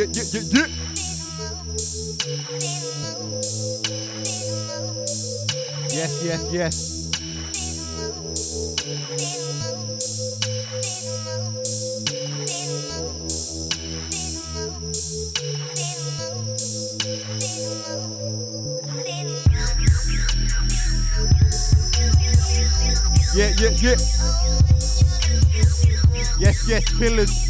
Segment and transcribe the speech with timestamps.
[0.00, 0.66] yeah, yeah, yeah, yeah.
[5.92, 6.76] Yes, yes, yes.
[23.34, 23.96] Yeah, yeah, yeah.
[26.38, 27.49] Yes, yes, pillars.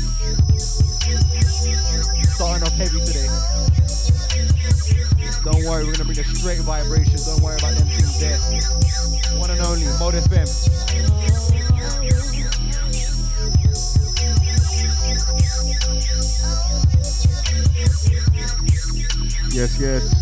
[2.81, 3.29] Heavy today.
[5.45, 7.19] Don't worry, we're gonna bring a straight vibration.
[7.27, 8.39] Don't worry about them things there.
[9.39, 10.49] One and only, Mode FM.
[19.53, 20.15] Yes, yes.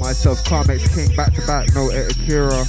[0.00, 2.64] Myself, Carmex King, back to back, no Akira.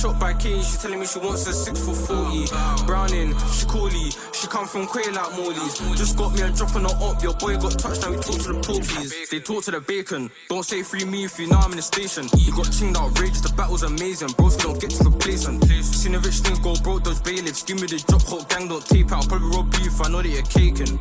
[0.00, 0.62] Shot by K.
[0.62, 2.86] She telling me she wants a six for 40.
[2.86, 4.10] Browning, she coolie.
[4.34, 5.76] She come from Quay like Morley's.
[5.98, 7.22] Just got me a drop on the up.
[7.22, 9.28] Your boy got touched, let we talk to the porkies.
[9.28, 10.30] They talk to the bacon.
[10.48, 12.24] Don't say free me if you know I'm in the station.
[12.38, 14.32] You got chinged outrageous, the battle's amazing.
[14.38, 15.64] Bros don't get to complacent.
[15.64, 17.62] Seen a rich thing go broke, those bailiffs.
[17.62, 19.28] Give me the drop, hot gang don't tape out.
[19.28, 20.96] Probably rob beef, I know that you're caking.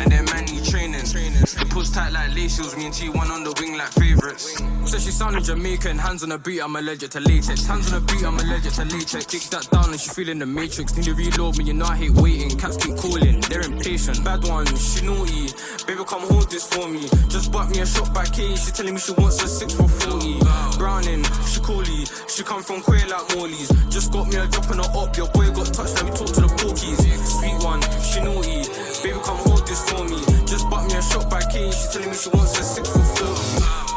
[0.00, 1.04] And then man, you training.
[1.04, 4.56] The push tight like laces, me and T1 on the wing like favourites.
[4.88, 7.66] Says she sounding Jamaican, hands on the beat, I'm allergic to latex.
[7.66, 9.26] Hands on the beat, I'm allergic to latex.
[9.26, 10.96] Kick that down and she feeling the matrix.
[10.96, 12.56] Need to reload me, you know I hate waiting.
[12.56, 14.24] Cats keep calling, they're impatient.
[14.24, 15.52] Bad one, she naughty.
[15.84, 17.04] Baby, come hold this for me.
[17.28, 19.88] Just bought me a shot by K, she telling me she wants a six for
[19.88, 20.40] 40.
[20.80, 22.08] Browning, she coolie.
[22.24, 23.68] She come from queer like Morley's.
[23.92, 25.12] Just got me a drop on the up.
[25.20, 26.96] Your boy got touched, let me talk to the porkies.
[27.28, 28.64] Sweet one, she naughty.
[29.04, 30.16] Baby, come hold this for me.
[30.48, 33.04] Just bought me a shot by K, she telling me she wants a six for
[33.04, 33.87] 40.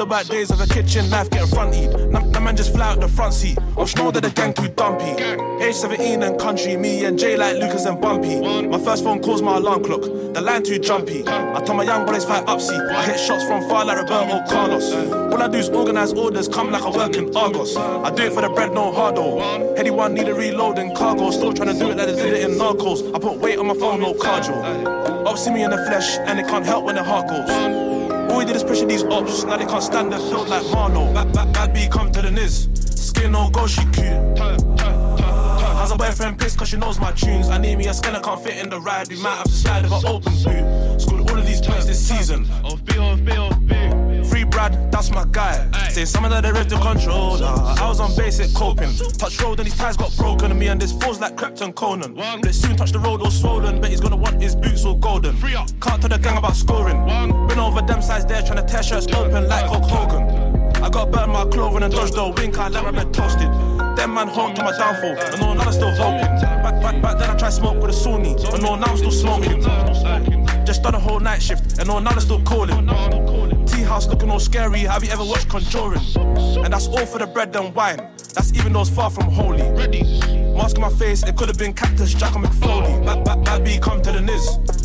[0.00, 2.10] Remember back days of a kitchen knife getting fronty.
[2.10, 3.58] Now, man just fly out the front seat.
[3.76, 5.10] Off snow that the gang too dumpy.
[5.62, 8.40] Age 17 and country, me and Jay like Lucas and Bumpy.
[8.66, 10.00] My first phone calls my alarm clock.
[10.00, 11.22] The line too jumpy.
[11.26, 12.80] I tell my young boys fight upsy.
[12.90, 14.90] I hit shots from far like Roberto Carlos.
[15.12, 17.76] All I do is organize orders, come like I work in Argos.
[17.76, 19.76] I do it for the bread, no hardo.
[19.76, 21.30] Heady one need a reload in cargo.
[21.30, 23.14] Still trying to do it like they did it in Narcos.
[23.14, 25.26] I put weight on my phone, no cardio.
[25.26, 27.79] Up see me in the flesh, and it can't help when the heart goes.
[28.40, 31.12] All we did is pressure these ops, now they can't stand the field like Marno.
[31.12, 32.70] Bad, bad, bad B come to the Niz.
[32.98, 34.38] Skin no go, she cute.
[34.38, 37.50] How's a boyfriend pissed cause she knows my tunes?
[37.50, 39.08] I need me a skin, I can't fit in the ride.
[39.08, 41.00] We might have to slide with an open boot.
[41.02, 42.50] Scored all of these points this season.
[42.64, 44.24] Off B, off B, off B.
[44.24, 45.68] Free Brad, that's my guy.
[45.90, 47.46] Say some of the rest the controller.
[47.46, 48.94] I was on basic coping.
[49.18, 50.52] Touch road and his ties got broken.
[50.52, 52.14] And me and this fool's like Krypton Conan.
[52.14, 53.80] But it soon touch the road all swollen.
[53.80, 55.36] Bet he's gonna want his boots all golden.
[55.40, 57.04] Can't tell the gang about scoring.
[57.04, 57.48] One.
[57.48, 60.60] Been over them sides there trying to tear shirts open like Hulk Hogan.
[60.80, 63.50] I got burnt my clothing and dodged the wink, I let my bed toasted.
[63.98, 66.40] Them man honked to my downfall, and no, now I'm still hoping.
[66.40, 69.10] Back, back, back then I tried smoke with a Sony, and no, now I'm still
[69.10, 69.60] smoking.
[70.64, 72.88] Just done a whole night shift, and no, now they're still calling.
[73.90, 76.00] House looking all scary, have you ever watched Conjuring?
[76.64, 77.98] And that's all for the bread and wine,
[78.32, 79.68] that's even though it's far from holy.
[80.54, 83.04] Mask on my face, it could have been Cactus Jack or Mick Foley.
[83.04, 84.44] Back, back, back, B, come to the Niz.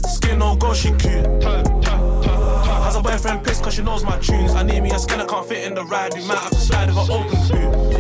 [0.09, 1.23] Skin no go, she cute.
[1.43, 4.55] Has a boyfriend pissed cause she knows my tunes.
[4.55, 6.15] I need me a skin that can't fit in the ride.
[6.15, 7.94] We might have to slide with an open boot.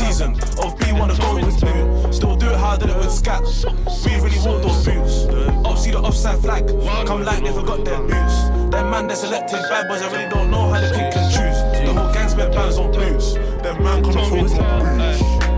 [0.00, 0.32] Season.
[0.64, 2.14] Of B wanna go with boot.
[2.14, 3.42] Still do it harder it with Scat.
[4.04, 5.14] We really want those boots.
[5.66, 6.66] Up see the offside flag.
[7.06, 8.36] Come like they forgot their boots.
[8.72, 10.02] Them man they selected bad boys.
[10.02, 11.58] I really don't know how they pick and choose.
[11.84, 13.34] The whole gang spent bands on boots.
[13.62, 15.49] Them man come afford boots.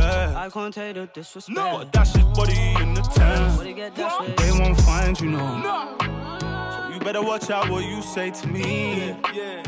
[0.00, 1.56] I can't take the disrespect.
[1.56, 4.36] No, dash his body in the tent.
[4.36, 5.96] They won't find you, no.
[6.00, 9.14] So you better watch out what you say to me.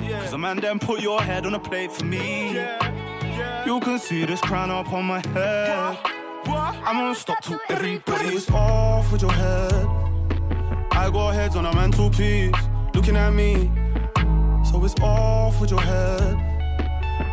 [0.08, 2.50] Cause a man then put your head on a plate for me.
[3.66, 5.98] You can see this crown up on my head.
[6.46, 9.86] I'm gonna stop till everybody's off with your head.
[10.92, 12.54] I got heads on a mantelpiece,
[12.94, 13.70] looking at me.
[14.64, 16.36] So it's off with your head.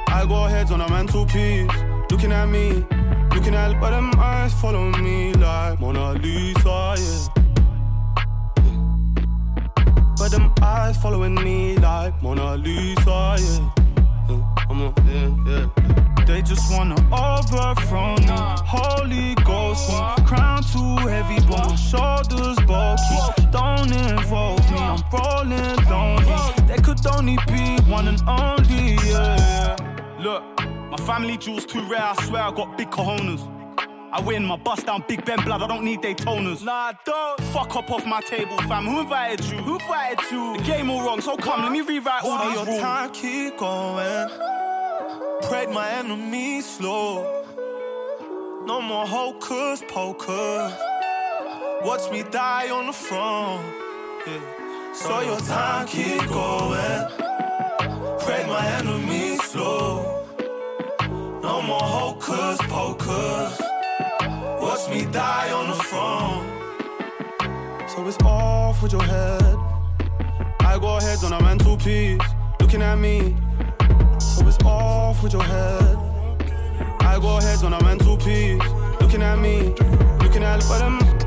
[0.08, 1.70] I got heads on a mantelpiece,
[2.18, 2.84] looking at me.
[3.36, 7.28] Looking at but them eyes follow me like Mona Lisa, yeah.
[10.18, 13.70] But them eyes following me like Mona Lisa, yeah.
[14.30, 16.26] A, yeah, yeah.
[16.26, 18.36] They just wanna overthrow me.
[18.66, 20.26] Holy Ghost, me.
[20.26, 23.46] crown too heavy, but shoulders bulky.
[23.52, 26.68] Don't involve me, I'm rolling lonely.
[26.68, 29.76] There could only be one and only, yeah.
[30.20, 30.67] Look.
[30.98, 33.42] My family jewels too rare, I swear I got big cojones.
[34.12, 36.64] I win my bust down Big Ben blood, I don't need Daytonas.
[36.64, 37.40] Nah, don't.
[37.54, 38.86] Fuck up off my table, fam.
[38.86, 39.58] Who invited you?
[39.58, 40.58] Who invited you?
[40.58, 42.68] The game all wrong, so come, let me rewrite all these rules.
[42.70, 44.30] your time keep going.
[45.44, 47.44] Prayed my enemies slow.
[48.66, 50.74] No more hocus pocus.
[51.84, 53.64] Watch me die on the front.
[54.26, 54.94] Yeah.
[54.94, 57.08] So your time keep going.
[58.20, 59.97] Prayed my enemies slow.
[61.68, 63.60] More hocus pocus.
[64.62, 66.48] Watch me die on the throne.
[67.90, 69.58] So it's off with your head.
[70.62, 72.22] I got heads on a mantelpiece,
[72.62, 73.36] looking at me.
[74.18, 75.98] So it's off with your head.
[77.02, 78.64] I got heads on a mantelpiece,
[79.02, 79.74] looking at me,
[80.22, 81.27] looking at but them.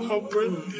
[0.00, 0.71] How brave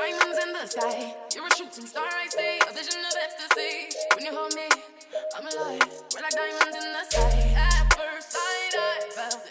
[0.00, 1.14] Diamonds in the sky.
[1.34, 2.58] You're a shooting star, I see.
[2.66, 3.94] A vision of ecstasy.
[4.16, 4.66] When you hold me,
[5.36, 5.92] I'm alive.
[6.14, 7.52] We're like diamonds in the sky.
[7.54, 9.49] At first sight, I fell.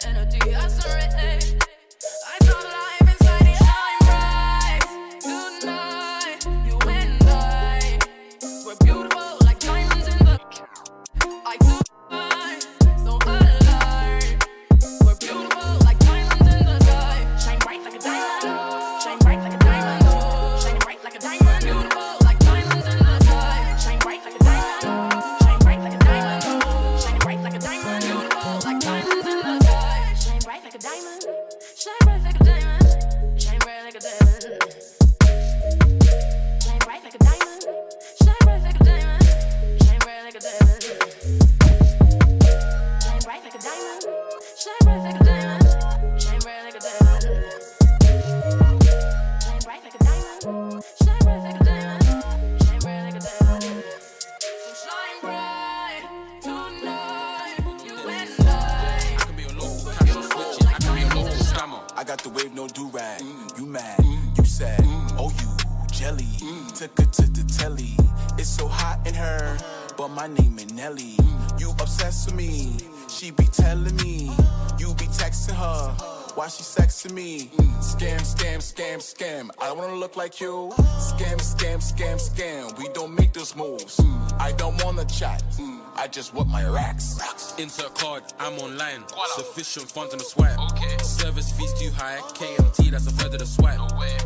[80.00, 80.72] look like you.
[80.98, 82.78] Scam, scam, scam, scam.
[82.78, 84.00] We don't make those moves.
[84.38, 85.42] I don't wanna chat.
[85.94, 87.18] I just want my racks.
[87.58, 89.04] Insert card, I'm online.
[89.34, 90.58] Sufficient funds on the swipe.
[90.72, 90.96] Okay.
[91.02, 92.18] Service fees too high.
[92.32, 93.78] KMT, that's a further of the swipe.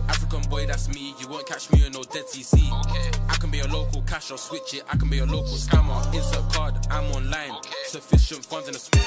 [0.08, 1.12] African boy, that's me.
[1.18, 2.70] You won't catch me in no dead CC.
[2.87, 3.10] Okay.
[3.28, 4.84] I can be a local cash or switch it.
[4.88, 5.98] I can be a local scammer.
[6.14, 7.56] Insert card, I'm online.
[7.87, 9.02] Sufficient funds in the swipe.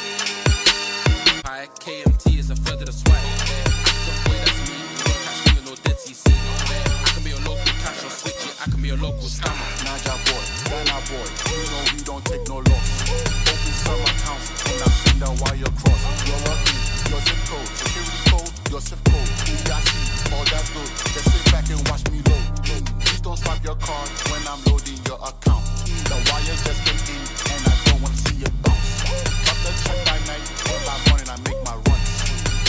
[1.46, 3.24] High KMT is a third the swipe.
[3.42, 3.67] Okay.
[8.88, 9.68] Be a local scammer.
[9.84, 12.88] Naija boy, Ghana boy, you know we don't take no loss.
[13.52, 16.02] Open some accounts and I send a wire across.
[16.24, 16.80] You're a E,
[17.12, 20.88] your zip code, security code, your zip code, EIC, all that's good.
[21.12, 22.48] Just sit back and watch me load.
[22.64, 25.68] Please don't swipe your card when I'm loading your account.
[26.08, 29.04] The wire just came in and I don't wanna see it bounce.
[29.04, 32.08] Drop the check by night, or by morning I make my runs.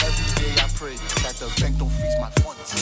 [0.03, 2.75] Every day I pray that the bank don't freeze my funds.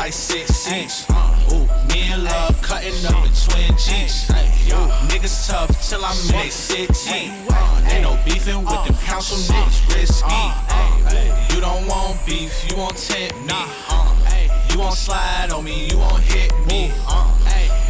[0.00, 1.04] Like six seats.
[1.52, 4.28] Ooh, me and love cutting up in twin G's.
[5.10, 7.30] Niggas tough till I'm in they city.
[7.50, 10.42] Uh, Ain't no beefing with them council niggas risky.
[11.52, 13.52] You don't want beef, you want tempt me.
[13.52, 16.90] Uh, you won't slide on me, you won't hit me.
[17.06, 17.28] Uh,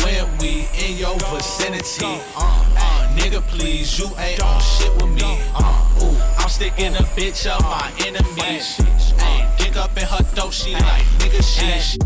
[0.02, 5.38] when we in your vicinity, uh, uh, nigga, please, you ain't on shit with me.
[5.54, 8.80] Uh, ooh, I'm sticking a bitch up my enemies.
[9.72, 11.98] Ay, up in her throat, she like nigga shit.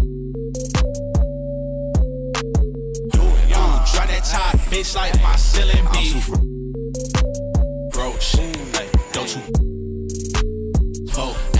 [3.87, 6.29] Try that top bitch like my ceiling beef.
[7.92, 9.42] Bro, shit, ay, don't you
[11.16, 11.54] Oh,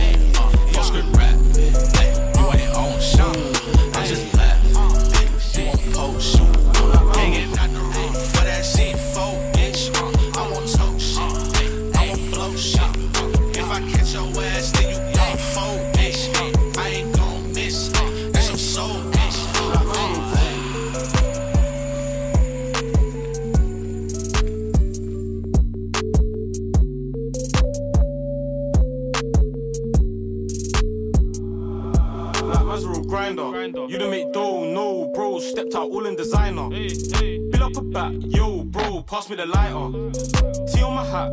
[33.89, 35.39] You done make dough, no, bro.
[35.39, 36.69] Stepped out all in designer.
[36.71, 38.44] Bill up a back, yo,
[38.75, 39.03] bro.
[39.03, 39.87] Pass me the lighter.
[40.73, 41.31] T on my hat.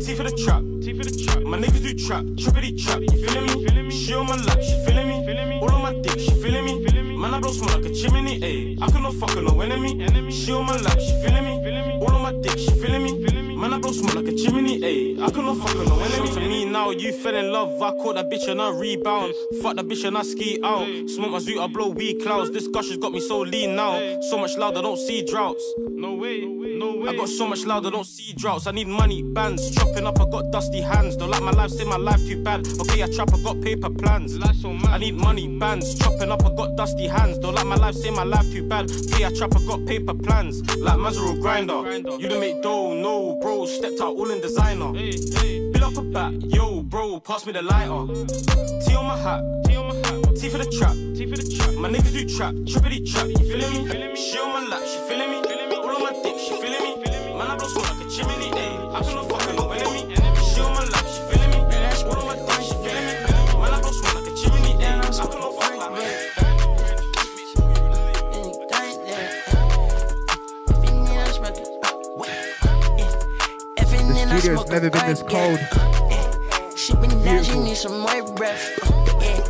[0.00, 0.62] T for the trap.
[0.82, 1.42] T for the trap.
[1.44, 2.24] My niggas do trap.
[2.40, 3.00] Trippity trap.
[3.00, 3.94] You feeling me?
[3.94, 4.60] She on my lap.
[4.62, 5.60] She feeling me?
[5.60, 6.18] All on my dick.
[6.18, 6.74] She feeling me?
[7.18, 8.40] Man, I blow smoke like a chimney.
[8.40, 10.30] Ayy, I cannot fuck with no enemy.
[10.32, 10.98] She on my lap.
[10.98, 11.98] She feeling me?
[12.00, 12.58] All on my dick.
[12.58, 13.56] She feeling me?
[13.56, 14.80] Man, I blow smoke like a chimney.
[14.80, 16.32] Ayy, I cannot fuck with no enemy.
[16.32, 17.82] To me now, you fell in love.
[17.82, 19.34] I caught that bitch and I rebound.
[19.60, 20.86] Fuck that bitch and I ski out.
[21.10, 22.50] Smoke my zoot, I blow weed clouds.
[22.52, 23.98] This gush has got me so lean now.
[24.30, 25.64] So much loud, I don't see droughts.
[25.90, 27.08] No way, no way.
[27.08, 28.66] I got so much loud, I don't see droughts.
[28.66, 29.70] I need money, bands.
[29.74, 31.16] Chopping up, I got dusty hands.
[31.16, 32.66] Don't like my life, say my life too bad.
[32.80, 34.38] Okay, I trap, I got paper plans.
[34.42, 35.94] I need money, bands.
[35.98, 37.38] Chopping up, I got dusty hands.
[37.38, 38.90] Don't like my life, say my life too bad.
[38.90, 40.60] Okay, I trap, I got paper plans.
[40.76, 41.98] Like Mazero grinder.
[42.18, 43.66] You done make dough, no, bro.
[43.66, 44.92] Stepped out all in designer.
[44.92, 47.20] Bill up a back, yo, bro.
[47.20, 48.06] Pass me the lighter.
[48.84, 49.42] T on my hat.
[50.38, 50.94] T for the trap.
[51.16, 51.74] T for the trap.
[51.74, 52.54] My niggas do trap.
[52.54, 53.26] Trippity trap.
[53.26, 54.16] You feeling me?
[54.16, 54.82] She on my lap.
[54.86, 55.47] She feeling me?
[74.48, 75.60] Studio's never been this cold.
[76.10, 78.78] Eh, she been down, she need some more breath.
[79.20, 79.44] Yeah,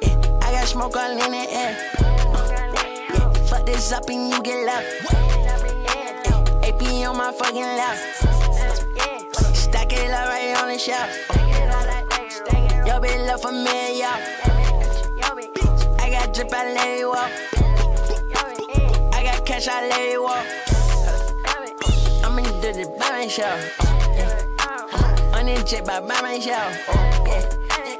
[0.00, 0.38] yeah.
[0.40, 1.76] I got smoke all in the air.
[2.78, 4.86] Eh, fuck this up and you get left.
[6.64, 8.24] AP on my fucking left.
[9.54, 11.10] Stack it up right on the shelf.
[12.86, 14.08] Yo, bitch, love for me, yo.
[15.98, 17.30] I got drip, I let it walk.
[19.12, 20.46] I got cash, I let it walk.
[22.24, 23.97] I'm in the dirty by
[25.48, 26.76] this jet by by myself.
[27.26, 27.48] Yeah.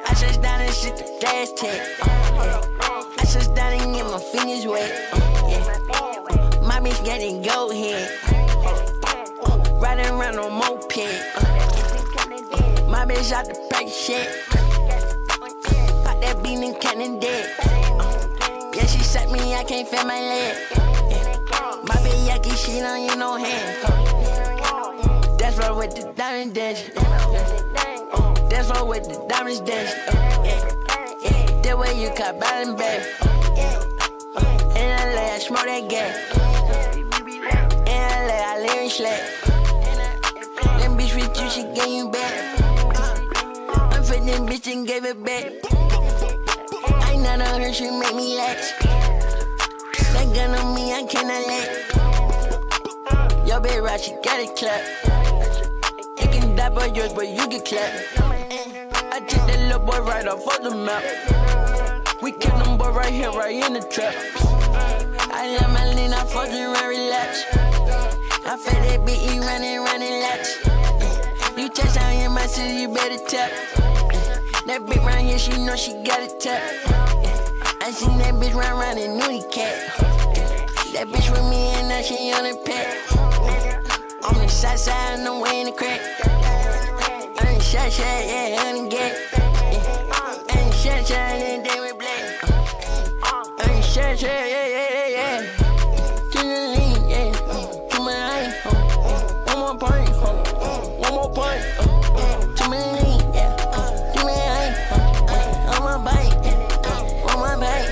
[0.07, 1.81] I just down and shit the gas tech.
[2.03, 4.91] Oh, I just down and get my fingers wet.
[5.13, 6.67] Oh, yeah.
[6.67, 8.09] My bitch getting go head.
[9.45, 10.97] Oh, riding around on moped.
[12.89, 14.29] My bitch out the pack shit.
[16.05, 17.51] Pop that bean and cannon dead.
[18.75, 20.57] Yeah, she set me, I can't feel my leg.
[21.85, 23.77] My bitch yucky, she don't use no hand.
[23.83, 24.18] That's
[25.69, 26.55] right with the diamond.
[26.55, 26.89] That's
[28.71, 29.61] right with the diamonds.
[29.67, 29.85] Yeah.
[31.63, 33.03] That way you cut bottom back.
[34.77, 36.17] In LA, I smoke that gas.
[36.97, 37.09] In
[38.27, 39.21] LA, I live in slack.
[40.81, 42.61] Them bitch with you, she gave you back.
[43.93, 45.53] I'm fit them bitch and gave it back.
[47.05, 48.73] I none of her, she make me lax.
[50.13, 51.69] That gun on me, I cannot let.
[53.47, 54.57] Yo, bitch, right, she got it
[56.69, 56.75] clap.
[56.75, 57.97] By yours, but you get clapped.
[59.13, 62.23] I took that little boy right off of the map.
[62.23, 64.15] We kill them boy right here, right in the trap.
[65.31, 67.45] I let my lean, I fuck you and relax.
[68.45, 70.59] I feel that you running, running laps.
[71.57, 73.51] You touch down in my city, you better tap.
[74.67, 76.63] That bitch right here, she know she got it tap.
[77.81, 79.75] I seen that bitch run around in nudie cat.
[80.93, 82.89] That bitch with me and now she on the pet.
[84.25, 86.01] On the side side, no way in the crack.
[87.69, 89.13] Shot shot, yeah, honey get.
[89.13, 90.09] Eh, eh.
[90.11, 92.25] I ain't shot shot, and they with black.
[93.69, 95.41] Ain't shot shot, yeah, yeah, yeah, yeah.
[96.33, 97.29] To the lean, yeah.
[97.91, 98.73] To my line, oh,
[99.05, 100.33] oh, one more point, oh,
[100.97, 101.61] one more point.
[102.57, 103.53] To my lean, yeah.
[104.15, 106.41] To my bite, one more bite,
[107.27, 107.91] one more bite,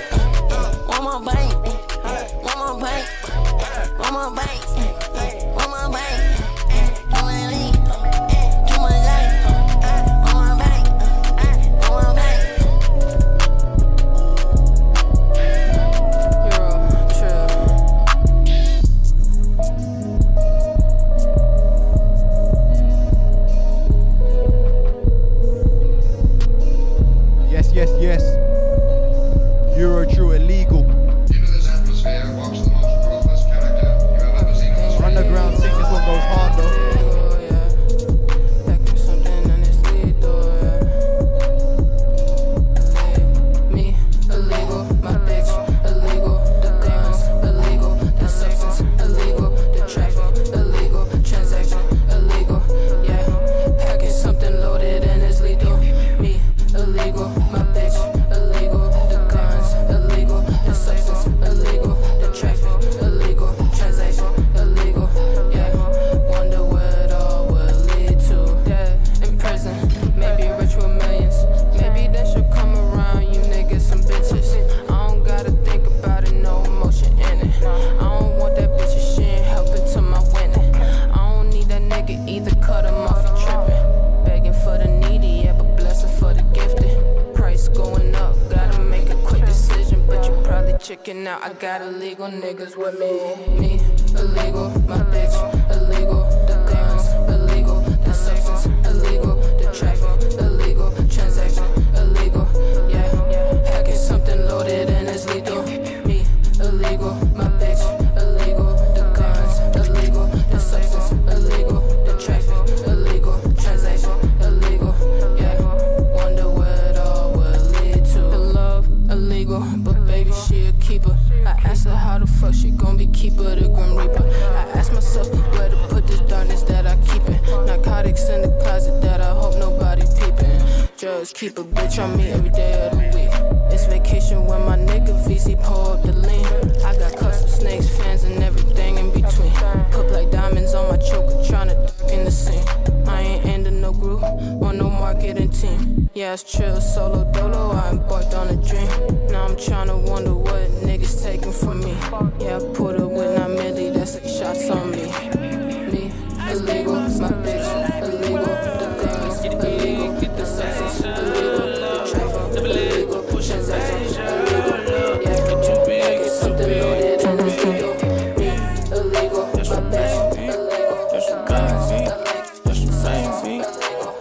[0.89, 1.53] one more bite,
[2.43, 3.09] one more bite,
[3.99, 4.67] one more bite.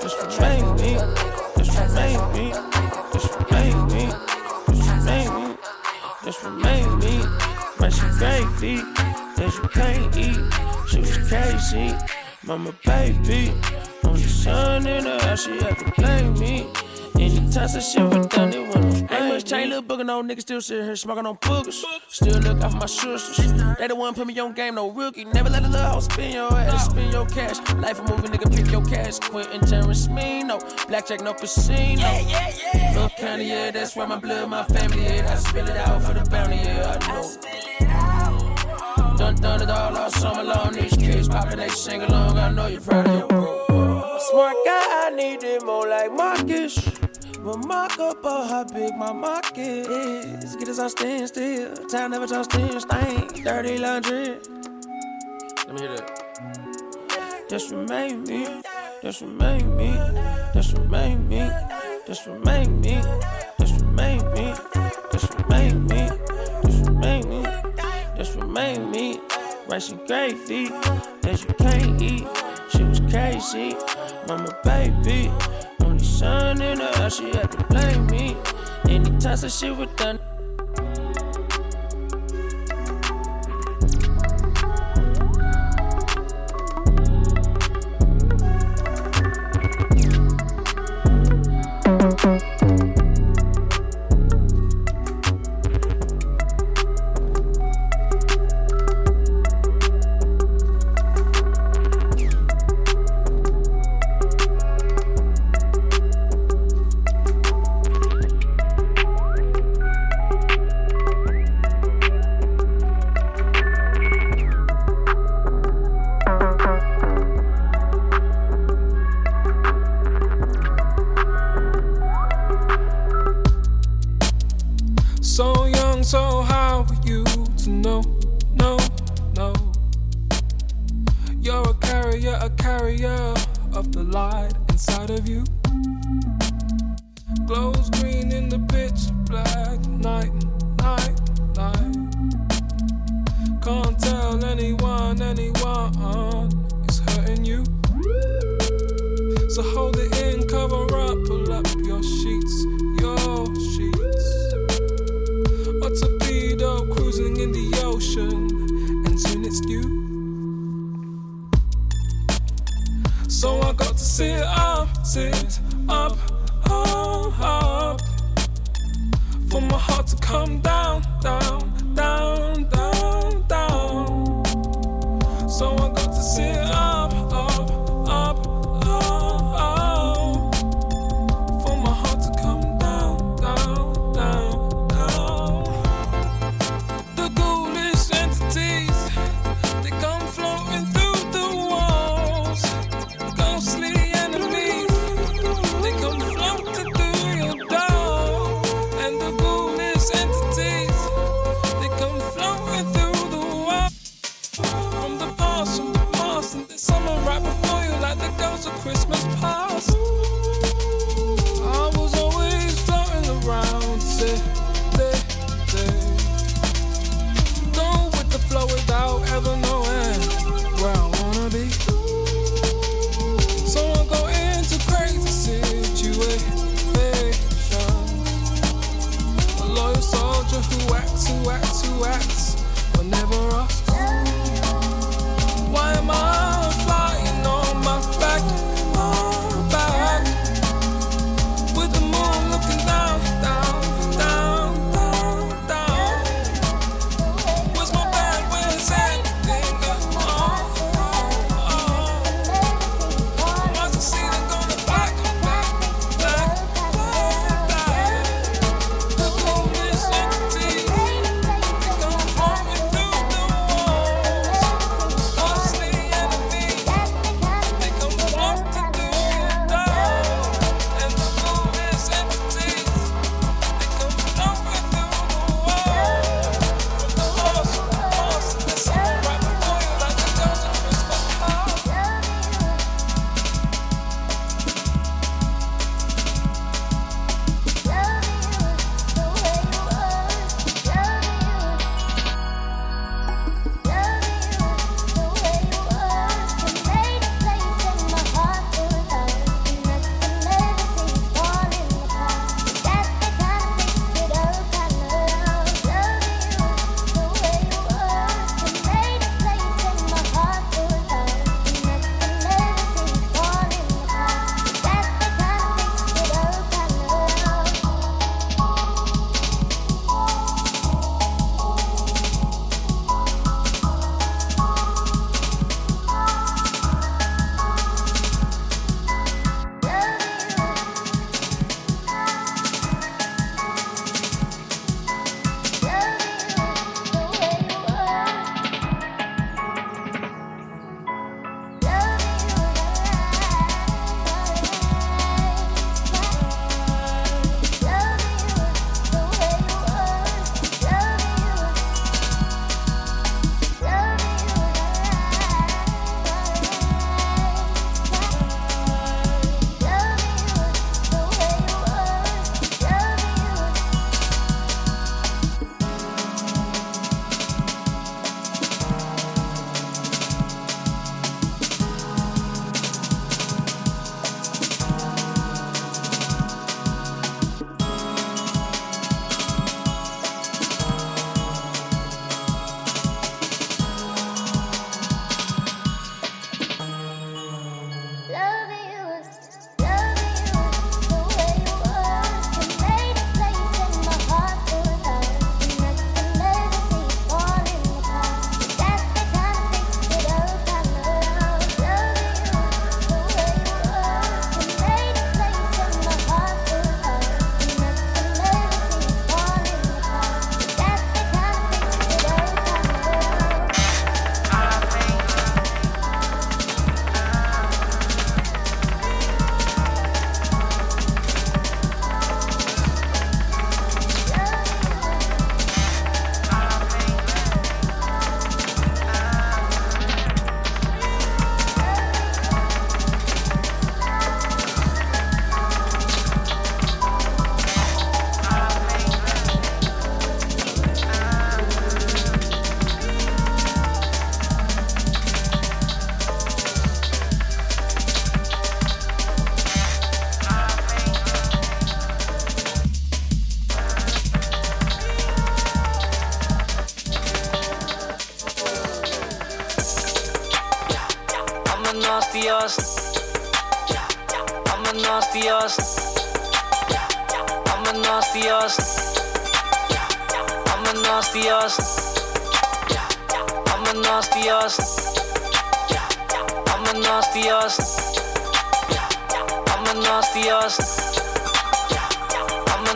[0.06, 0.94] Just for me.
[1.58, 1.88] Just for
[2.32, 2.54] me.
[3.12, 3.42] Just for
[3.88, 4.14] me.
[4.70, 5.58] Just for me.
[6.24, 7.24] Just for me.
[7.80, 8.76] But she gravy.
[9.36, 10.38] That you can't eat.
[10.88, 12.15] She was crazy.
[12.46, 13.52] Mama, baby.
[14.04, 16.68] On the sun in her house, she had to blame me.
[17.16, 20.62] Anytime some shit was done, it wasn't Ain't much change, little booger, no nigga still
[20.62, 21.84] sit here smoking on boogers.
[22.08, 23.52] Still look out for my sisters.
[23.80, 25.26] They the one put me on game, no rookie.
[25.26, 27.58] Never let a little hoe spin your ass, spin your cash.
[27.76, 29.18] Life a movie, nigga, pick your cash.
[29.20, 30.88] Quentin Tarantino.
[30.88, 32.02] Blackjack, no casino.
[32.02, 33.02] Yeah, yeah, yeah.
[33.02, 35.32] Look county, yeah, that's where my blood, my family, yeah.
[35.32, 38.15] I spill it out for the bounty, yeah, I know.
[39.18, 40.74] Done done it all all summer long.
[40.74, 42.38] These kids poppin', they sing along.
[42.38, 44.18] I know you're proud of your bro.
[44.20, 46.76] Smart guy, I need it more like Marcus.
[47.46, 50.56] But mark up on how big my market is.
[50.58, 51.76] Get us on stand still.
[51.88, 53.28] Time never turns still stain.
[53.44, 54.40] Dirty laundry.
[55.68, 57.46] Let me hear that.
[57.50, 58.62] Just remain me.
[59.02, 59.94] Just remain me.
[60.54, 61.50] Just remain me.
[62.06, 63.02] Just remain me.
[63.60, 64.34] Just remain me.
[64.34, 64.54] Just remain me.
[65.12, 66.35] Just remain me.
[68.34, 69.20] Remain me.
[69.68, 70.70] Rice and gravy
[71.22, 72.28] that you can't eat.
[72.72, 73.76] She was crazy.
[74.28, 75.32] Mama, baby.
[75.84, 78.36] Only son in her she had to blame me.
[78.90, 80.20] Anytime some shit was done.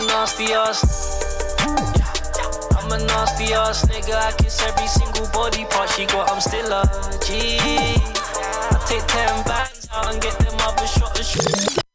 [0.10, 0.82] Nasty ass.
[2.78, 4.16] I'm a nasty ass nigga.
[4.16, 6.30] I kiss every single body part she got.
[6.32, 6.84] I'm still a
[7.26, 7.58] G.
[7.60, 11.89] I take ten bands out and get them other shot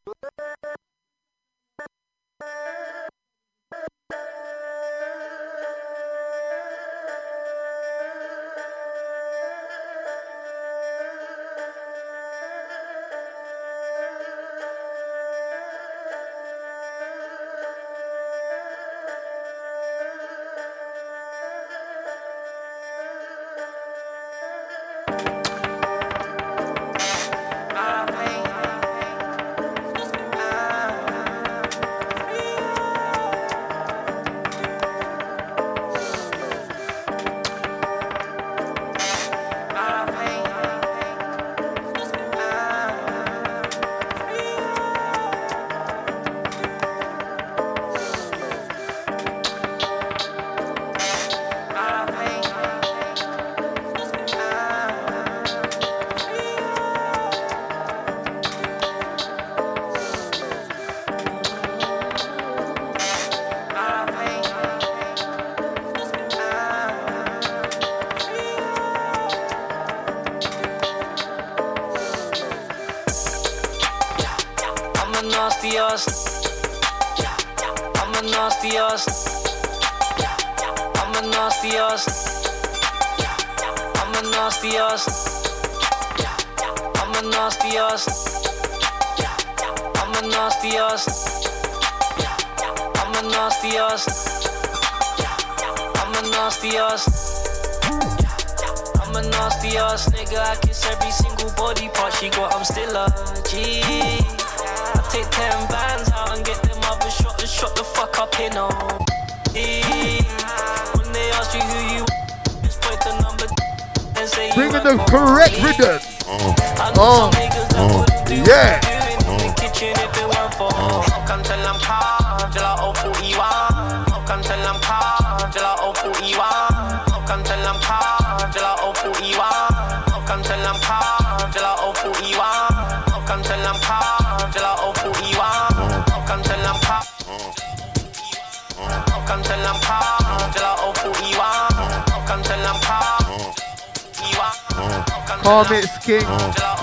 [146.04, 146.20] King.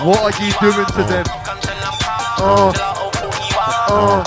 [0.02, 1.24] What are you doing to them?
[2.42, 2.72] Oh,
[3.88, 4.24] oh,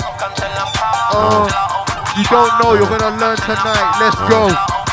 [1.12, 1.44] oh.
[2.16, 3.96] You don't know, you're gonna learn tonight.
[4.00, 4.85] Let's go.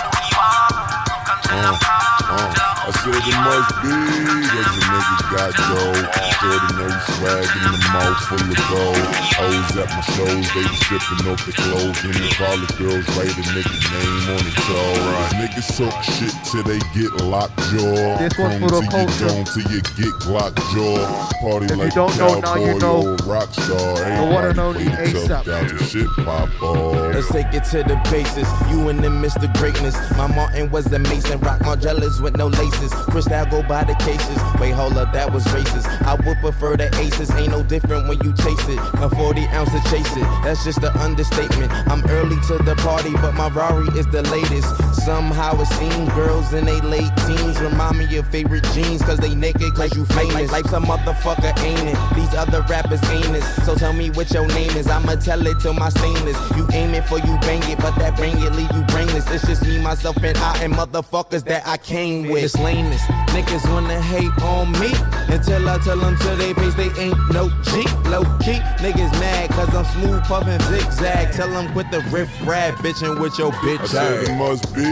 [3.04, 6.24] I said it must be that the niggas got dough.
[6.43, 9.08] Ordinary swag in the mouth full of gold.
[9.36, 11.99] Hoes at my shows, they be stripping off the clothes.
[12.04, 15.36] And if all the girls write a nigga name on the toe.
[15.36, 18.16] Niggas talk shit till they get locked jaw.
[18.24, 19.28] This one's for the Chrome till you culture.
[19.28, 21.04] don't till you get glock jaw.
[21.43, 23.04] Party If you like don't a know, now you know.
[23.04, 23.95] or a rock star.
[23.99, 25.80] The one and only Everybody tough A$AP.
[25.91, 27.16] shit pop off.
[27.16, 28.47] Let's take it to the basis.
[28.74, 29.45] You and them Mr.
[29.53, 29.95] Greatness.
[30.17, 31.39] My Martin was a Mason.
[31.41, 32.91] Rock Margielas with no laces.
[33.11, 34.38] Crystal go by the cases.
[34.59, 35.86] Wait, hold up, that was racist.
[36.01, 37.30] I would prefer the aces.
[37.32, 38.80] Ain't no different when you chase it.
[38.95, 40.28] A 40 ounce to chase it.
[40.43, 41.71] That's just an understatement.
[41.88, 44.82] I'm early to the party, but my Rari is the latest.
[44.94, 49.02] Somehow it seems girls in they late teens remind me of favorite jeans.
[49.02, 50.52] Cause they naked, cause you famous.
[50.52, 52.16] Life's a motherfucker, ain't it?
[52.16, 53.44] These other rappers ain't it.
[53.66, 54.88] So tell me what your name is.
[54.88, 56.38] I'ma tell it to my stainless.
[56.56, 59.30] You aim it for you bang it, but that bang it leave you brainless.
[59.32, 62.44] It's just me, myself, and I, and motherfuckers that I came with.
[62.44, 63.02] It's lameness.
[63.34, 64.91] Niggas wanna hate on me
[65.34, 67.84] until I tell them to they face they ain't no G.
[68.09, 71.34] Low key, niggas mad cause I'm smooth puffin' zigzag.
[71.34, 73.79] Tell them quit the riff rap bitchin' with your bitch.
[73.79, 74.86] I bitch said it must be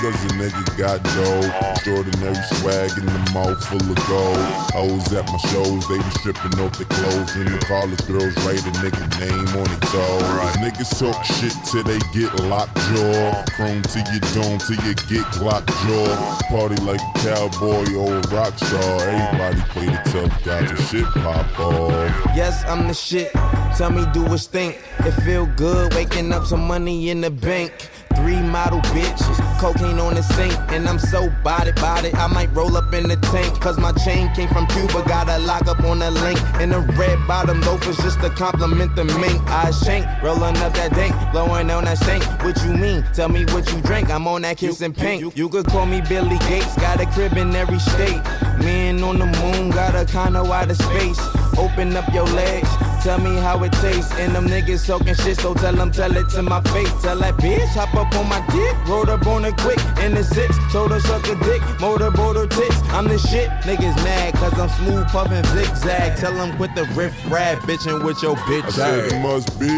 [0.00, 4.38] Cause the nigga got dough Extraordinary swag in the mouth full of gold.
[4.70, 7.34] Hoes at my shows, they be stripping off the clothes.
[7.34, 10.20] And the college girls write a nigga name on it toe
[10.62, 13.44] Niggas talk shit till they get locked jaw.
[13.56, 16.38] Chrome till you don't till you get locked jaw.
[16.48, 19.08] Party like a cowboy or a rock star.
[19.08, 23.32] Everybody play the tough guy till shit pop off Yes, I'm the shit.
[23.76, 24.78] Tell me, do it stink?
[25.00, 27.72] It feel good waking up some money in the bank.
[28.16, 29.38] three model bitches.
[29.58, 32.12] Cocaine on the sink, and I'm so body body.
[32.14, 35.02] I might roll up in the tank, cause my chain came from Cuba.
[35.06, 36.38] Got a lock up on the link.
[36.60, 39.40] And the red bottom loafers just to compliment the mink.
[39.48, 42.24] I shank, rolling up that dank, blowing on that stank.
[42.42, 43.04] What you mean?
[43.14, 44.10] Tell me what you drink.
[44.10, 45.36] I'm on that kissing pink.
[45.36, 48.20] You could call me Billy Gates, got a crib in every state.
[48.62, 51.20] Man on the moon, got a kinda wider space.
[51.58, 52.68] Open up your legs.
[53.02, 54.12] Tell me how it tastes.
[54.18, 56.92] And them niggas talking shit, so tell them, tell it to my face.
[57.02, 58.76] Tell that bitch, hop up on my dick.
[58.86, 59.78] Rolled up on it quick.
[60.04, 61.62] In the six, told her suck a dick.
[61.80, 62.76] Motorboat her tits.
[62.90, 63.48] I'm the shit.
[63.68, 66.18] Niggas mad, cause I'm smooth puffin' zigzag.
[66.18, 68.64] Tell them quit the riff rap, bitchin' with your bitch.
[68.64, 69.68] I said it must be,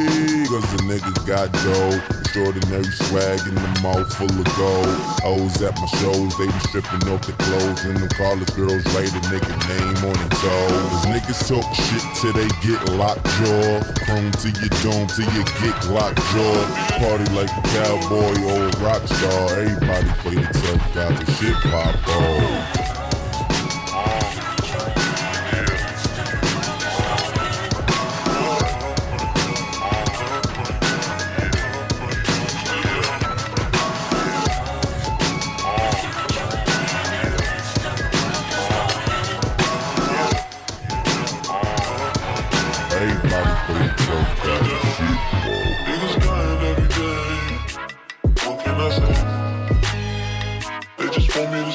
[0.47, 2.18] cause the niggas got dough.
[2.22, 4.87] Extraordinary swag in the mouth full of gold.
[5.20, 7.85] Hoes at my shows, they be stripping off the clothes.
[7.85, 11.07] And the college girls write a nigga name on their toes.
[11.07, 13.83] Niggas talk shit till they get locked jaw.
[14.05, 16.59] Chrome to your dome till you get locked jaw.
[16.99, 19.61] Party like a cowboy or a rock star.
[19.61, 22.91] Everybody play the tough guy, the shit pop off.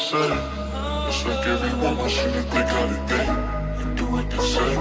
[0.10, 3.30] It's like everyone wants you to think how they think.
[3.82, 4.74] And do what they say.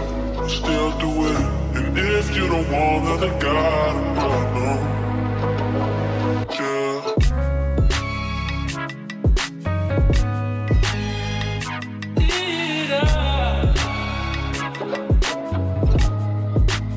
[0.46, 1.40] Still do it.
[1.74, 4.78] And if you don't another God, I know.
[6.54, 7.00] Yeah.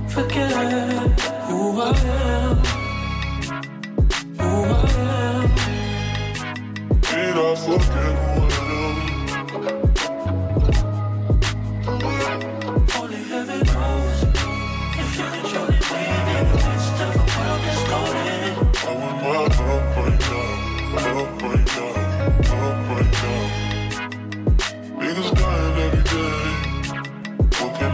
[0.08, 2.39] Forget who I am.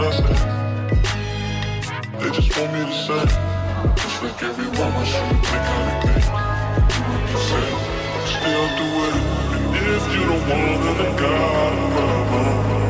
[0.02, 0.36] I say?
[2.20, 3.26] They just want me to say.
[3.96, 6.26] Just like everyone you to think how they think.
[6.89, 7.68] Do what they say.
[8.34, 9.16] Still do it.
[9.76, 11.86] And if you don't want another God,
[12.56, 12.85] Spit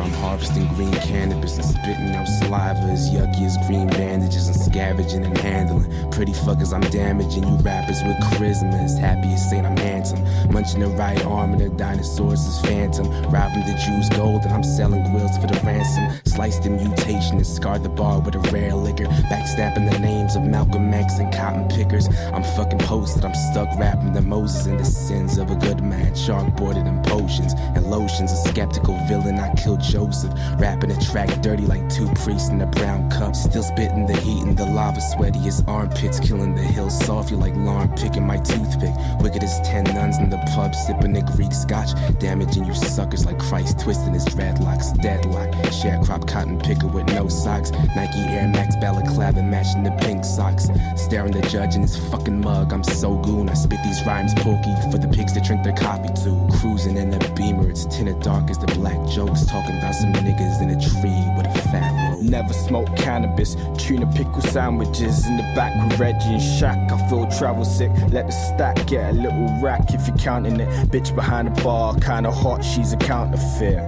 [0.00, 5.24] I'm harvesting green cannabis and spitting out saliva as yucky as green bandages and scavenging
[5.24, 6.10] and handling.
[6.10, 8.82] Pretty fuckers, I'm damaging you rappers with charisma.
[8.82, 10.22] As happy as Saint, I'm handsome.
[10.52, 13.06] Munching the right arm and the dinosaurs is phantom.
[13.30, 16.20] Robbing the Jews gold and I'm selling grills for the ransom.
[16.24, 19.06] Sliced the mutation and scarred the bar with a rare liquor.
[19.30, 22.08] Backstabbing the names of Malcolm X and cotton pickers.
[22.32, 26.12] I'm fucking posted, I'm stuck rapping the Moses and the sins of a good man.
[26.14, 28.32] Chalkboarded in potions and lotions.
[28.32, 30.32] A skeptical villain, I killed Joseph.
[30.58, 33.34] Rapping a track dirty like two priests in a brown cup.
[33.34, 36.20] Still spitting the heat and the lava sweaty as armpits.
[36.20, 38.94] Killing the hill softly like lawn picking my toothpick.
[39.20, 41.90] Wicked as ten nuns in the pub sipping the Greek scotch.
[42.18, 44.96] Damaging you suckers like Christ twisting his dreadlocks.
[45.02, 45.50] Deadlock.
[45.80, 47.70] Sharecrop cotton picker with no socks.
[47.96, 50.68] Nike Air Max balaclava matching the pink socks.
[50.96, 52.72] Staring the judge in his fucking mug.
[52.72, 53.48] I'm so goon.
[53.48, 56.48] I spit these rhymes pokey for the pigs to drink their coffee to.
[56.60, 57.68] Cruising in a beamer.
[57.68, 59.44] It's tinted dark as the black jokes.
[59.46, 62.20] Talking about some niggas in a tree with a fat.
[62.20, 63.56] Never smoked cannabis.
[63.78, 66.92] Tuna pickle sandwiches in the back with Reggie and Shaq.
[66.92, 67.90] I feel travel sick.
[68.10, 70.68] Let the stack get a little rack if you're counting it.
[70.90, 73.78] Bitch behind the bar, kinda hot, she's a counterfeit.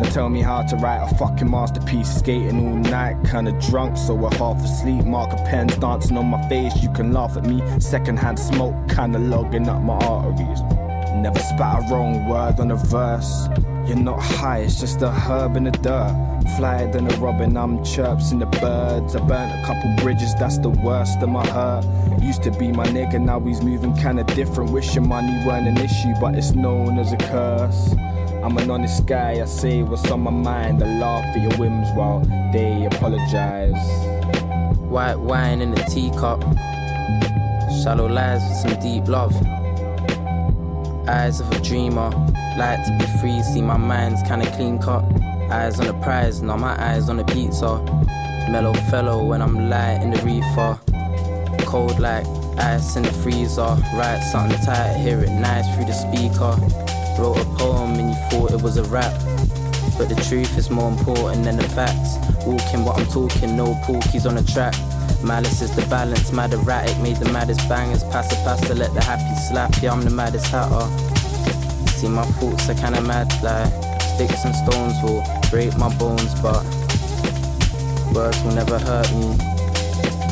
[0.00, 2.16] Now tell me how to write a fucking masterpiece.
[2.16, 5.04] Skating all night, kinda drunk, so we're half asleep.
[5.04, 6.74] Marker pens dancing on my face.
[6.82, 7.62] You can laugh at me.
[7.78, 10.62] Secondhand smoke, kinda logging up my arteries.
[11.14, 13.48] Never spat a wrong word on a verse.
[13.86, 16.12] You're not high, it's just a herb in the dirt.
[16.56, 19.14] Flyer than a robin, I'm chirps in the birds.
[19.14, 21.84] I burnt a couple bridges, that's the worst of my hurt.
[22.20, 24.72] Used to be my nigga, now he's moving kinda different.
[24.72, 27.94] Wishing money weren't an issue, but it's known as a curse.
[28.42, 30.82] I'm an honest guy, I say what's on my mind.
[30.82, 32.20] I laugh at your whims while
[32.52, 33.82] they apologize.
[34.78, 36.42] White wine in a teacup.
[37.82, 39.34] Shallow lies with some deep love.
[41.08, 42.10] Eyes of a dreamer.
[42.58, 45.04] Like to be free, see my mind's kinda clean cut.
[45.50, 47.80] Eyes on the prize, now my eyes on the pizza.
[48.50, 50.78] Mellow fellow when I'm light in the reefer.
[51.64, 52.26] Cold like
[52.58, 53.76] ice in the freezer.
[53.94, 56.56] Write something tight, hear it nice through the speaker.
[57.18, 59.14] Wrote a poem and you thought it was a rap.
[59.96, 62.18] But the truth is more important than the facts.
[62.44, 64.74] Walking what I'm talking, no porkies on the track.
[65.26, 68.04] Malice is the balance, mad erratic, made the maddest bangers.
[68.04, 69.74] Pass a pass to let the happy slap.
[69.82, 70.86] Yeah, I'm the maddest hatter.
[71.98, 73.72] See, my thoughts are kinda mad, like
[74.14, 76.62] sticks and stones will break my bones, but
[78.14, 79.36] words will never hurt me.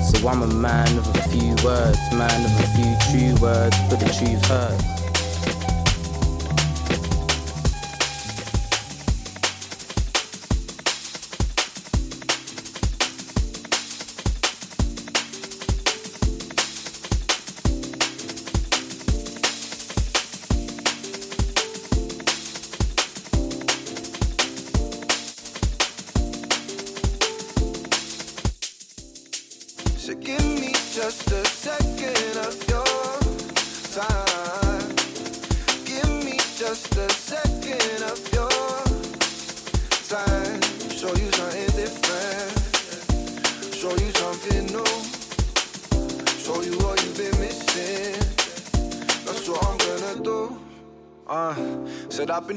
[0.06, 3.98] So I'm a man of a few words, man of a few true words, but
[3.98, 5.03] the truth hurts.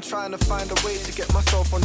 [0.00, 1.80] Been trying to find a way to get myself on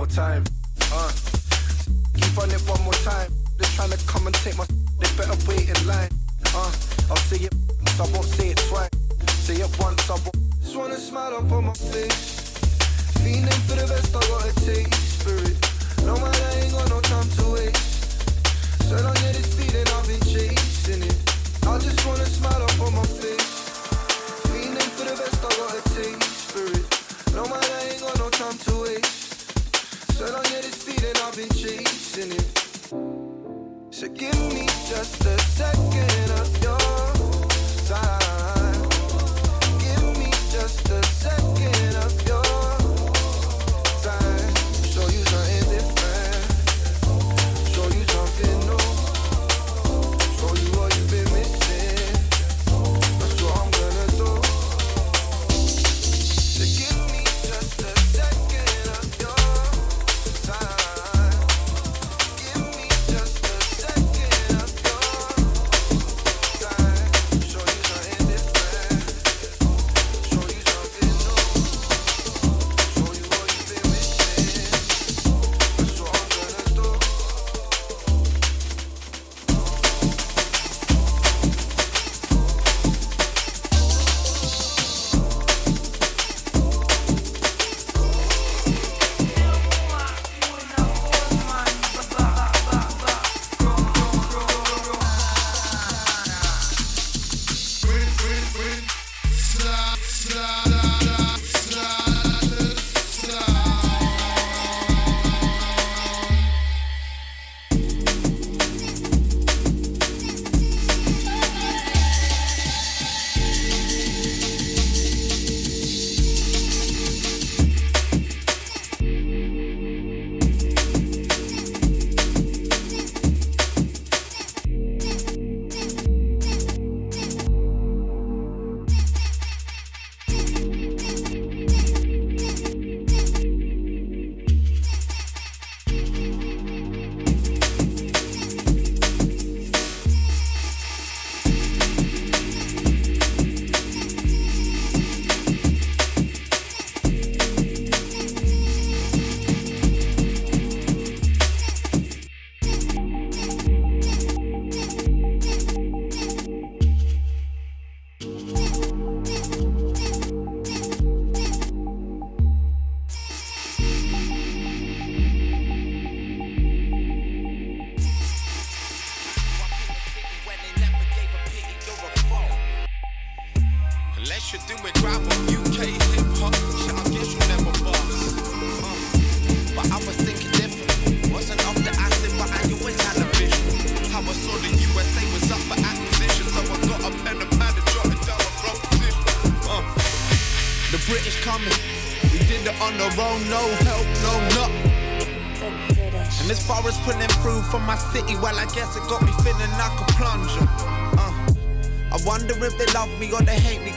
[0.00, 0.42] more time.
[0.96, 1.12] Uh.
[2.16, 3.30] Keep on it one more time.
[3.58, 4.64] They're trying to come and take my.
[4.98, 6.08] They better wait in line.
[6.56, 6.72] Uh.
[7.10, 7.52] I'll say it,
[7.96, 8.88] so I won't say it twice.
[9.44, 10.40] Say it once, I won't.
[10.62, 12.48] Just wanna smile up on my face.
[13.20, 15.56] Feeling for the best, I gotta take spirit.
[16.08, 18.16] No man, I ain't got no time to waste.
[18.88, 21.18] So don't get this feeling, I've been chasing it.
[21.68, 23.52] I just wanna smile up on my face.
[24.48, 26.84] Feeling for the best, I gotta take spirit.
[27.36, 29.19] No man, I ain't got no time to waste.
[30.20, 32.58] So don't get this feeling, I've been chasing it.
[33.90, 36.78] So give me just a second of your
[37.88, 38.19] time.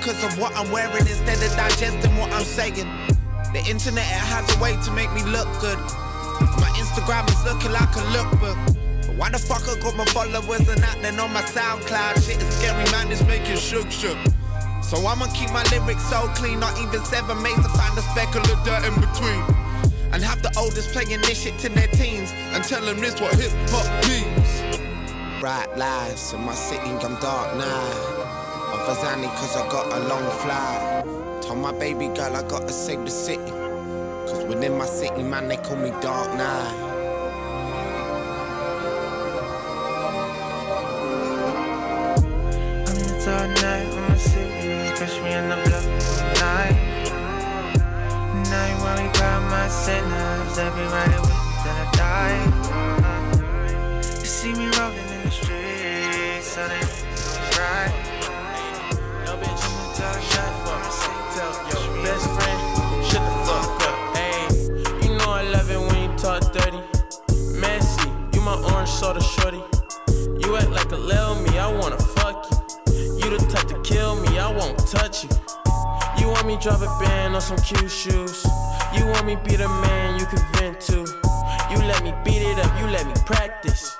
[0.03, 2.91] Because of what I'm wearing instead of digesting what I'm saying.
[3.55, 5.79] The internet has a way to make me look good.
[6.59, 8.59] My Instagram is looking like a lookbook.
[9.07, 12.19] But why the fuck I got my followers and then on my SoundCloud?
[12.19, 14.17] Shit is scary, man, it's making shook shook.
[14.83, 18.43] So I'ma keep my lyrics so clean, not even seven mates to find a speckle
[18.43, 19.39] of dirt in between.
[20.11, 23.39] And have the oldest playing this shit to their teens and tell them this what
[23.39, 25.39] hip hop means.
[25.39, 28.12] Bright lights in my city, I'm dark night.
[28.93, 31.03] A cause I got a long flight.
[31.41, 33.41] Told my baby girl I gotta save the city.
[34.27, 36.77] Cause within my city, man, they call me Dark Knight.
[43.25, 45.87] Dark night on my city, catch me in the blood
[46.37, 46.77] night.
[48.51, 51.19] Night when we grab my sinners, they be riding
[51.65, 52.41] I die.
[53.03, 58.02] Uh, you see me rolling in the streets, so they right.
[62.13, 63.97] Best friend, shut the fuck up.
[64.15, 66.81] Ayy, you know I love it when you talk dirty.
[67.59, 69.63] Messy, you my orange soda shorty.
[70.41, 73.03] You act like a little me, I wanna fuck you.
[73.19, 75.29] You the type to kill me, I won't touch you.
[76.19, 78.45] You want me drop a band on some cute shoes.
[78.95, 80.25] You want me be the man you
[80.57, 80.99] vent to.
[81.71, 83.97] You let me beat it up, you let me practice.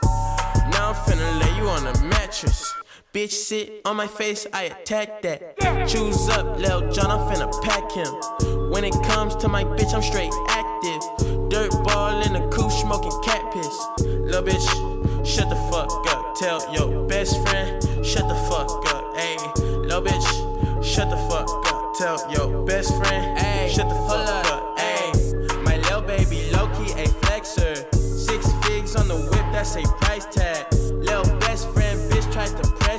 [0.72, 2.83] Now I'm finna lay you on a mattress.
[3.14, 5.56] Bitch sit on my face, I attack that.
[5.88, 8.72] Choose up, Lil Jon, I'm finna pack him.
[8.72, 11.48] When it comes to my bitch, I'm straight active.
[11.48, 13.86] Dirt ball in the coupe, smoking cat piss.
[14.00, 16.34] Lil bitch, shut the fuck up.
[16.38, 19.16] Tell your best friend, shut the fuck up.
[19.16, 21.94] Ayy, lil bitch, shut the fuck up.
[21.96, 24.76] Tell your best friend, ayy, shut the fuck up.
[24.80, 27.94] Ayy, my lil baby low key a flexer.
[27.94, 30.66] Six figs on the whip, that's a price tag.
[30.74, 31.24] Lil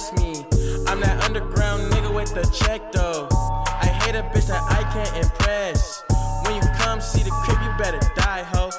[0.05, 0.45] press me.
[0.87, 3.29] I'm that underground nigga with the check though.
[3.67, 6.03] I hate a bitch that I can't impress.
[6.45, 8.71] When you come see the crib, you better die, ho.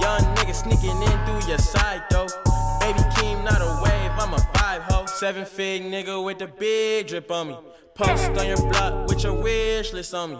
[0.00, 2.28] Young nigga sneaking in through your side though.
[2.80, 5.06] Baby Keem, not a wave, I'm a vibe, ho.
[5.06, 7.58] Seven fig nigga with the big drip on me.
[7.94, 10.38] Post on your block with your wish list on me.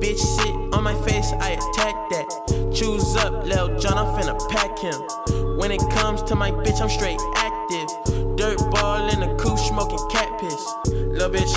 [0.00, 2.72] Bitch sit on my face, I attack that.
[2.72, 5.58] Choose up, Lil Jon, I'm finna pack him.
[5.58, 7.88] When it comes to my bitch, I'm straight active.
[8.36, 9.34] Dirt ball in the
[9.68, 10.64] smoking cat piss.
[10.88, 11.54] Lil bitch,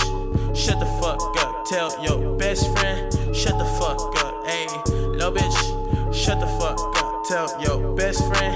[0.56, 1.66] shut the fuck up.
[1.66, 4.34] Tell your best friend, shut the fuck up.
[4.46, 4.68] Ayy,
[5.18, 7.24] lil bitch, shut the fuck up.
[7.28, 8.51] Tell your best friend,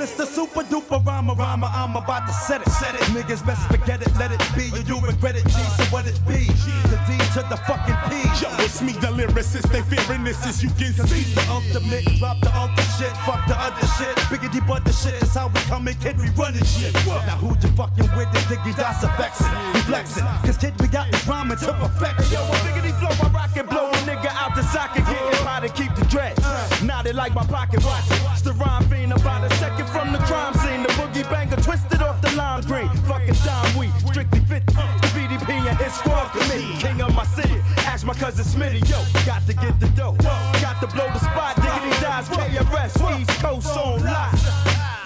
[0.00, 1.68] Well, it's the super duper rhymer, rhymer.
[1.70, 2.70] I'm about to set it.
[2.70, 3.02] Set it.
[3.12, 4.72] Niggas best forget it, let it be.
[4.72, 5.52] You, you regret it, G.
[5.52, 6.48] So what it be?
[6.88, 8.16] The D to the fucking P.
[8.40, 9.68] Yo, it's me, the lyricist.
[9.68, 11.34] They fearing this as you can see.
[11.36, 14.16] The ultimate, drop the other shit, fuck the other shit.
[14.32, 16.94] Biggity but the shit is how we come and kid, we running shit.
[17.04, 18.32] Now who you fucking with?
[18.32, 20.24] The diggy that's affecting, we flexing.
[20.48, 22.32] Cause kid, we got this rhyming to perfection.
[22.32, 25.04] Yo, a biggity flow, I rock and blow a nigga out the socket.
[25.04, 26.40] Getting high to keep the dread.
[26.82, 28.04] Knotted like my pocket watch.
[28.32, 29.89] It's the rhyme fiend about a second
[30.30, 30.82] crime scene.
[30.82, 32.88] The boogie banger twisted off the lime green.
[33.10, 34.64] Fucking dime we strictly fit.
[34.66, 36.74] The BDP and his squad committee.
[36.78, 37.58] King of my city.
[37.90, 38.80] Ask my cousin Smitty.
[38.88, 40.16] Yo, got to get the dough.
[40.64, 41.56] Got to blow the spot.
[41.56, 42.28] Diggity dies.
[42.28, 43.20] KRS.
[43.20, 44.32] East Coast on lock.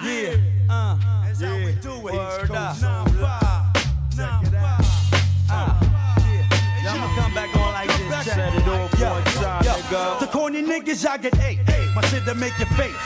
[0.03, 0.37] Yeah.
[0.69, 2.13] Uh, That's how we do it.
[2.13, 2.81] Word up.
[2.81, 4.17] Nine, five.
[4.17, 4.85] Nine, five.
[5.49, 5.79] Uh,
[6.19, 6.93] yeah.
[6.93, 8.25] I'ma come back on like this.
[8.25, 10.19] Set it off one time, nigga.
[10.19, 11.54] The corny niggas, y'all get eight.
[12.25, 12.53] That make.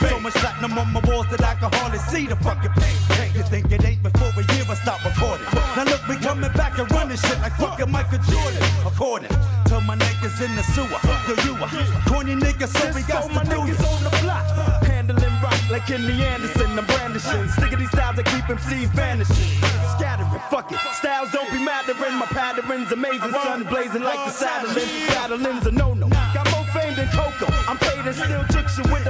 [0.08, 3.34] So much platinum on my walls that I can hardly see the fucking paint.
[3.36, 5.44] You think it ain't before a year I stop recording.
[5.76, 8.64] Now look, we coming back and running shit like fucking Michael Jordan.
[8.84, 9.28] According
[9.68, 10.88] to my niggas in the sewer.
[11.28, 11.68] Yo, you a
[12.08, 14.44] corny nigga, so we got my to do niggas on the block.
[14.88, 16.78] Handling rock like Kenny Anderson.
[16.78, 17.44] I'm brandishing.
[17.60, 19.52] Stickity styles that keep MCs vanishing.
[20.00, 20.78] Scattering, fuck it.
[20.96, 22.16] Styles don't be mattering.
[22.16, 23.32] My pattern's amazing.
[23.32, 24.88] Sun blazing like the saddling.
[25.12, 26.08] Battling's a no no.
[26.08, 27.52] Got more fame than Coco.
[27.68, 29.09] I'm paid and still chicks you with a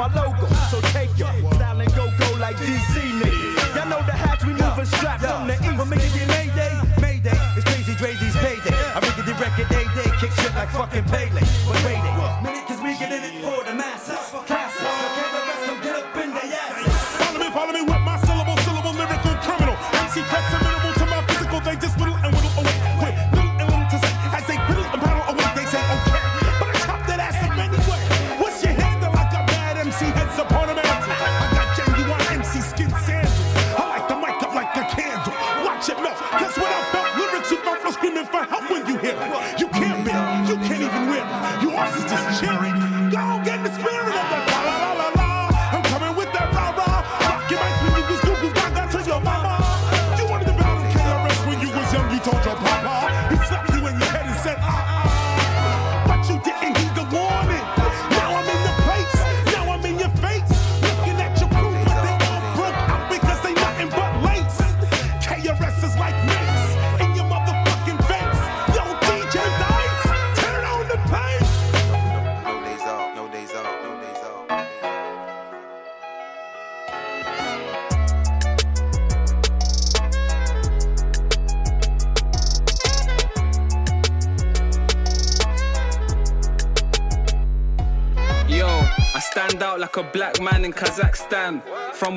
[0.00, 0.46] my logo.
[0.72, 1.28] So take your
[1.60, 3.76] Style and go go like DC niggas.
[3.76, 5.76] Y'all know the hats we moving strapped from the east.
[5.76, 6.72] What make it Mayday?
[7.04, 7.36] Mayday.
[7.56, 8.72] It's crazy, Drazy's payday.
[8.96, 10.08] I make it the record day day.
[10.16, 11.44] Kick shit like fucking Pele.
[11.68, 11.84] But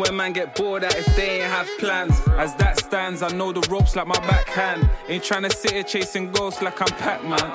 [0.03, 2.19] where man get bored at if they ain't have plans.
[2.37, 4.89] As that stands, I know the ropes like my backhand.
[5.07, 7.51] Ain't trying to sit here chasing ghosts like I'm Pac Man.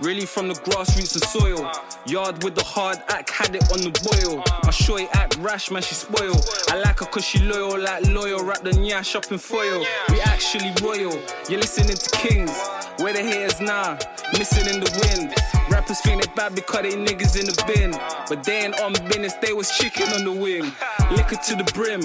[0.00, 1.70] Really from the grassroots and soil.
[2.06, 4.44] Yard with the hard act, had it on the boil.
[4.62, 6.36] My shorty act rash, man, she spoil.
[6.68, 8.44] I like her cause she loyal, like loyal.
[8.44, 9.84] Wrap the nyash up in foil.
[10.10, 11.18] We actually royal.
[11.48, 12.52] You're listening to kings.
[12.98, 13.98] Where the haters now?
[14.38, 15.34] Missing in the wind.
[15.70, 17.90] Rappers think they bad because they niggas in the bin.
[18.28, 20.72] But they ain't on business, they was chicken on the wing.
[21.10, 22.00] Liquor to the brim,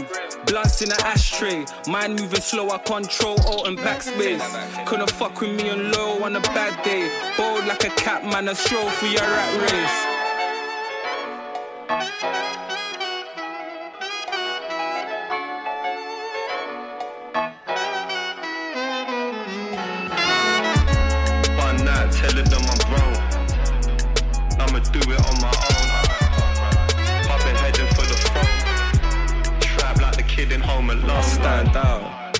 [0.45, 1.65] blunts in an ashtray.
[1.87, 4.85] Mind moving slow, I control alt and backspace.
[4.85, 7.11] Couldn't fuck with me on low on a bad day.
[7.35, 10.10] Bold like a cat, man, a stroll for your rat race.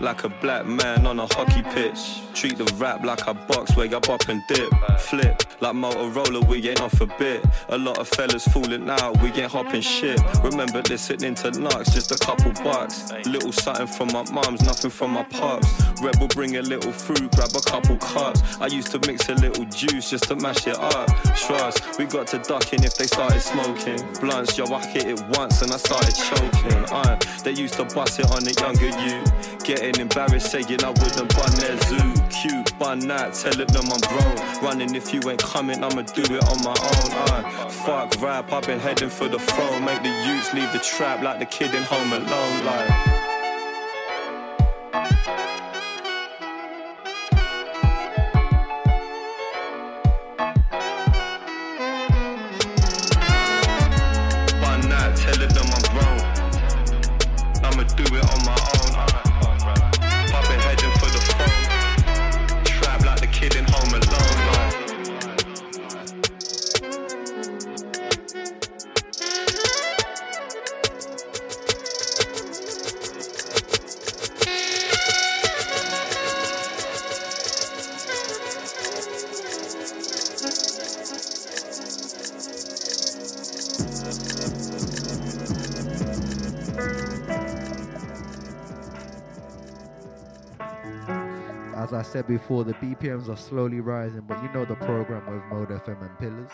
[0.02, 2.31] Like a black man on a hockey pitch.
[2.42, 4.74] Treat the rap like a box where you bop and dip.
[4.98, 7.46] Flip like Motorola, we ain't off a bit.
[7.70, 10.20] A lot of fellas falling out, we ain't hopping shit.
[10.42, 13.12] Remember listening to Knox, just a couple bucks.
[13.28, 15.68] Little something from my mums, nothing from my pops.
[16.02, 18.42] Rebel bring a little fruit, grab a couple cups.
[18.60, 21.10] I used to mix a little juice just to mash it up.
[21.36, 24.02] Trust, we got to ducking if they started smoking.
[24.20, 26.86] Blunts, yo, I hit it once and I started choking.
[26.92, 29.22] Uh, they used to bust it on the younger you.
[29.64, 32.31] Getting embarrassed, saying I wouldn't bun their zoo.
[32.32, 34.64] Cute, bun that, telling them I'm grown.
[34.64, 37.12] Running if you ain't coming, I'ma do it on my own.
[37.12, 39.86] Uh, fuck rap, I've been heading for the throne.
[39.86, 42.66] Make the youths leave the trap like the kid in Home Alone.
[42.66, 43.21] Like.
[93.02, 96.52] BPMs are slowly rising, but you know the program with Mode FM and Pillars.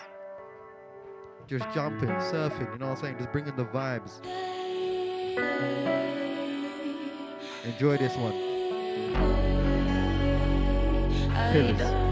[1.46, 3.18] Just jumping, surfing, you know what I'm saying?
[3.18, 4.24] Just bringing the vibes.
[7.66, 8.32] Enjoy this one.
[11.52, 12.07] Pillars.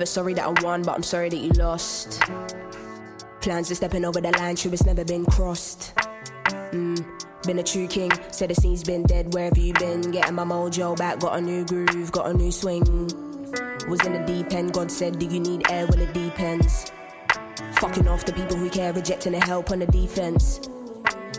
[0.00, 2.22] Never sorry that I won, but I'm sorry that you lost.
[3.42, 5.94] Plans are stepping over the line, true, it's never been crossed.
[6.72, 7.04] Mm,
[7.44, 10.00] been a true king, said the scene's been dead, where have you been?
[10.10, 12.82] Getting my mojo back, got a new groove, got a new swing.
[13.90, 15.86] Was in the deep end, God said, Do you need air?
[15.86, 16.90] Well, it depends.
[17.74, 20.60] Fucking off the people who care, rejecting the help on the defense.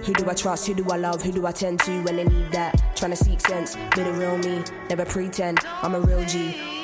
[0.05, 0.68] Who do I trust?
[0.68, 1.24] Who do I love?
[1.24, 2.95] Who do I tend to when they need that?
[2.95, 5.62] Trying to seek sense, be the real me, never pretend.
[5.82, 6.81] I'm a real G.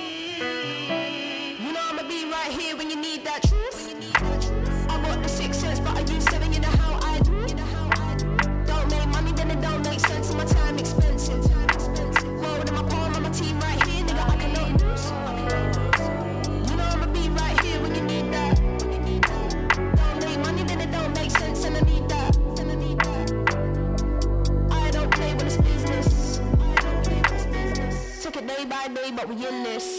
[28.70, 29.97] but we in this.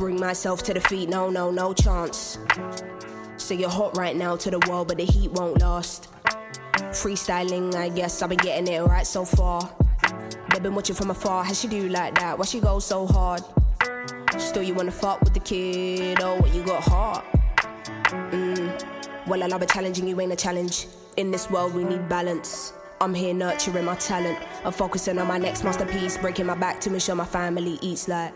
[0.00, 2.38] Myself to the feet, no, no, no chance.
[3.36, 6.08] So you're hot right now to the wall, but the heat won't last.
[6.92, 9.68] Freestyling, I guess I've been getting it right so far.
[10.50, 12.38] They've been watching from afar, how she do like that?
[12.38, 13.42] Why she go so hard?
[14.38, 16.18] Still, you wanna fuck with the kid?
[16.20, 17.24] Oh, what you got heart?
[18.30, 19.26] Mm.
[19.26, 20.86] Well, I love a challenge, you ain't a challenge.
[21.16, 22.72] In this world, we need balance.
[23.00, 24.38] I'm here nurturing my talent.
[24.64, 28.08] I'm focusing on my next masterpiece, breaking my back to make sure my family eats
[28.08, 28.32] like.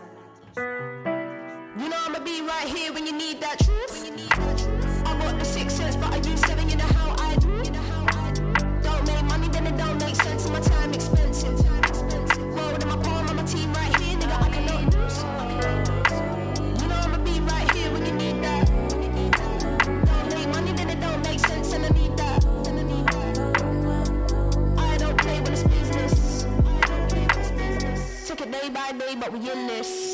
[29.19, 30.06] But we in this.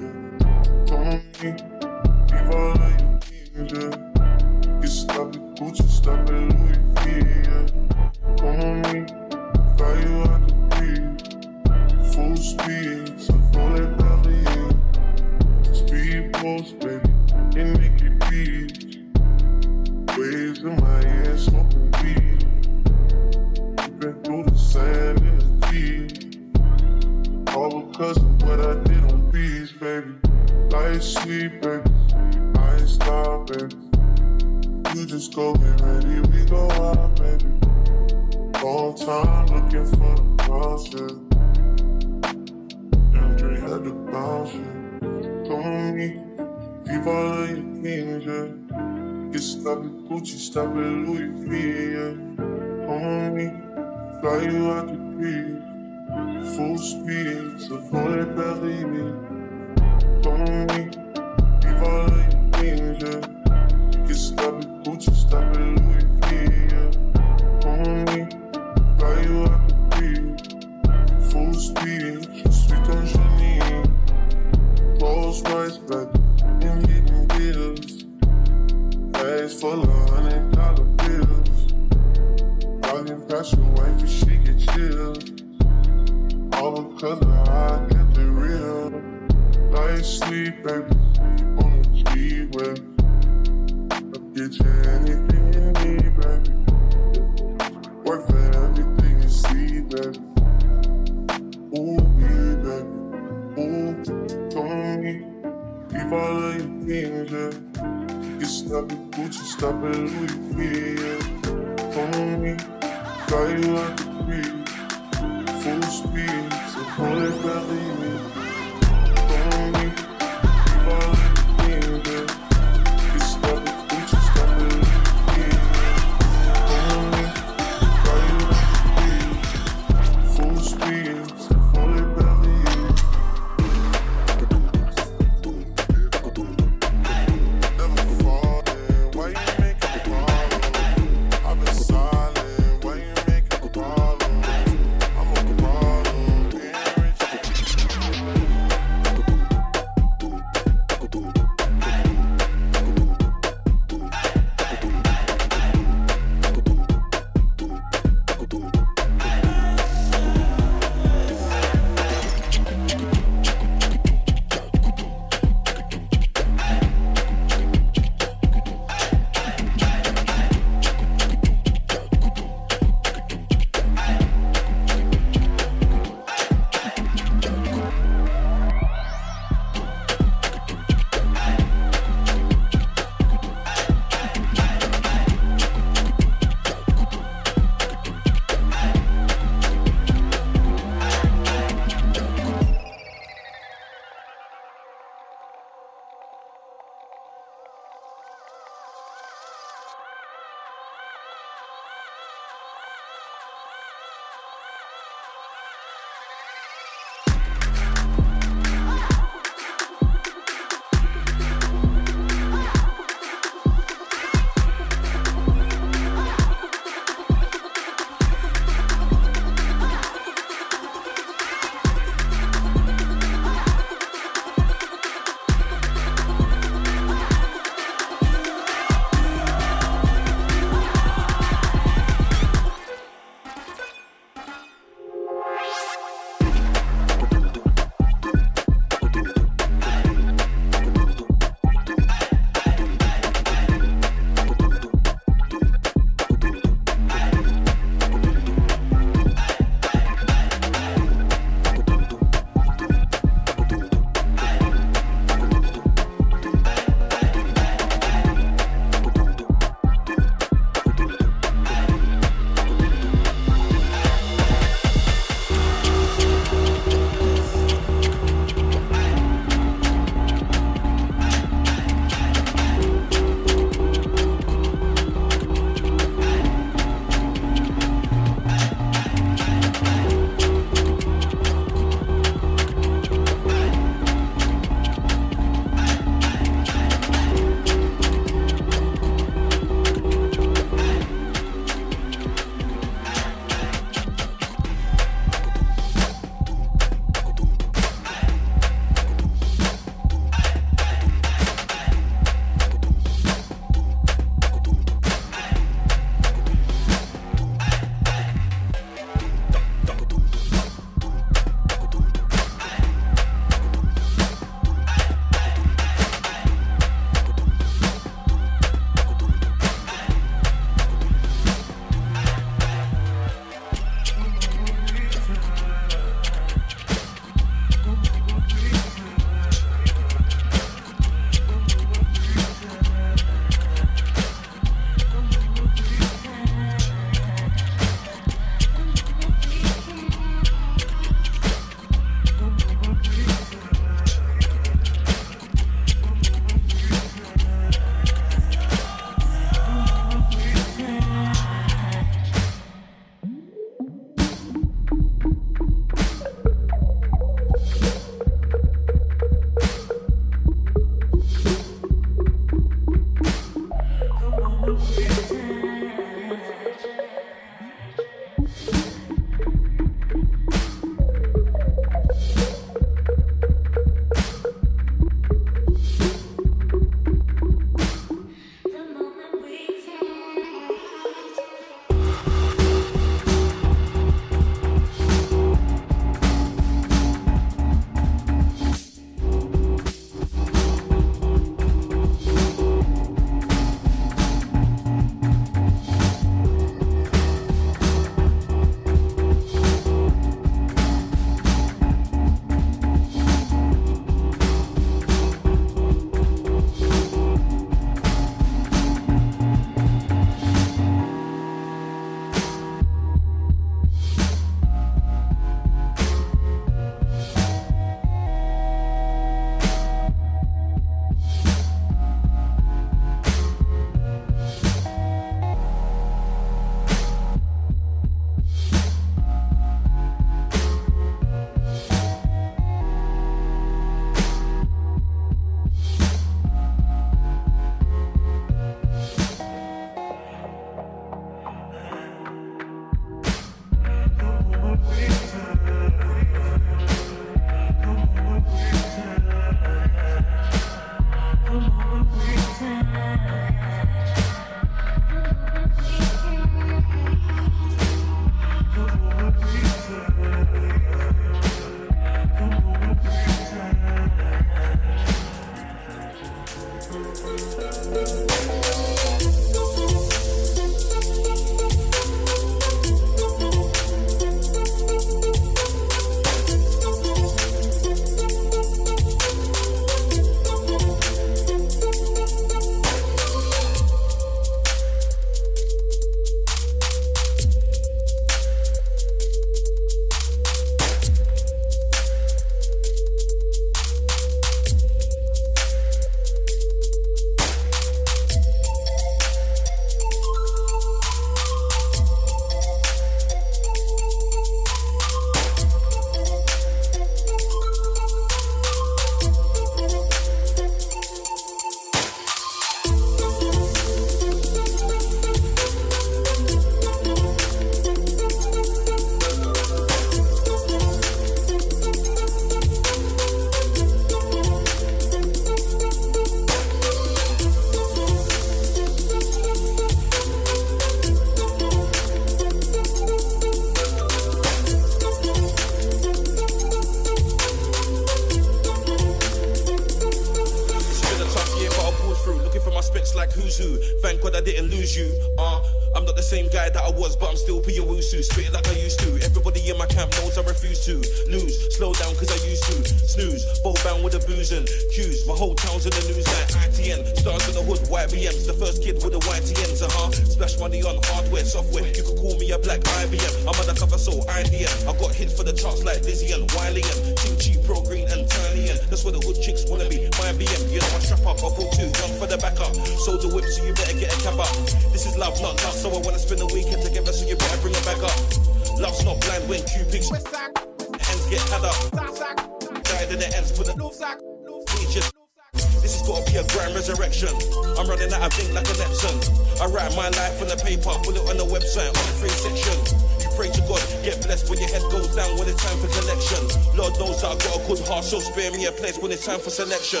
[599.71, 600.00] connection.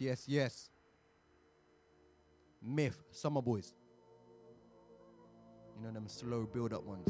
[0.00, 0.70] yes, yes.
[2.62, 3.74] Myth, summer boys.
[5.76, 7.09] You know them slow build up ones.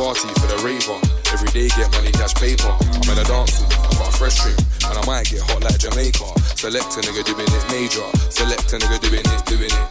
[0.00, 0.96] party for the raver.
[1.28, 2.72] Every day get money, cash paper.
[2.72, 4.56] I'm in a dance hall, I got a fresh trim,
[4.88, 6.24] and I might get hot like Jamaica.
[6.56, 8.08] Select a nigga doing it major.
[8.32, 9.88] Select a nigga doing it, doing it.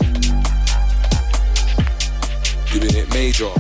[2.74, 3.54] Doing it major.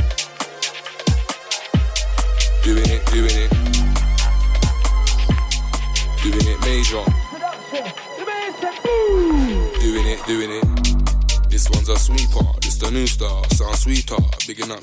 [2.65, 3.51] Doing it, doing it.
[6.23, 7.05] Doing it major.
[9.79, 10.65] Doing it, doing it.
[11.49, 12.58] This one's a sweeper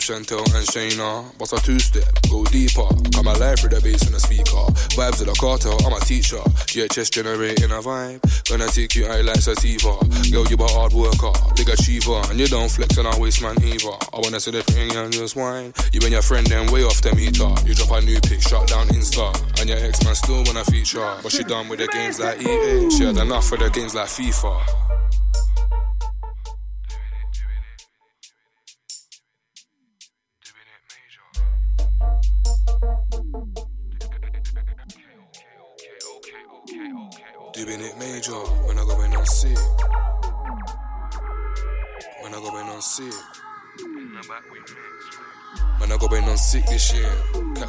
[0.06, 1.36] Chantel and Shayna.
[1.36, 2.86] Boss a two step, go deeper.
[3.10, 4.62] Come alive through the bass on the speaker.
[4.94, 6.39] Vibes of the cartel, I'm a teacher.
[6.70, 8.23] GHS generating a vibe.
[8.48, 9.98] Gonna take you out like sativa.
[10.31, 12.23] Girl, you're a hard worker, big achiever.
[12.31, 13.98] And you don't flex on our waist, man, either.
[14.14, 15.74] I wanna see the thing and just wine.
[15.90, 17.51] You and your friend then way off the meter.
[17.66, 19.35] You drop a new pic, shut down Insta.
[19.59, 21.02] And your ex man still wanna feature.
[21.18, 22.94] But she done with the games like EA.
[22.94, 24.86] She had enough for the games like FIFA.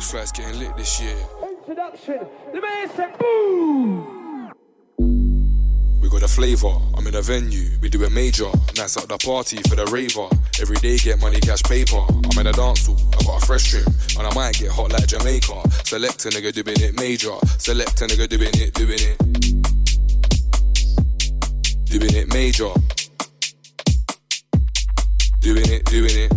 [0.08, 1.18] Flights getting lit this year.
[1.44, 2.28] Introduction.
[2.54, 4.52] The man said, boom.
[6.02, 8.50] We got a flavor, I'm in a venue, we do it major.
[8.78, 10.30] Nights at the party for the raver.
[10.62, 12.00] Every day get money, cash paper.
[12.00, 13.86] I'm in a dance hall, I got a fresh trim,
[14.18, 15.70] and I might get hot like Jamaica.
[15.84, 19.47] Select a nigga doing it major, select a nigga doing it, doing it.
[21.90, 22.70] Doing it major.
[25.40, 26.32] Doing it, doing it.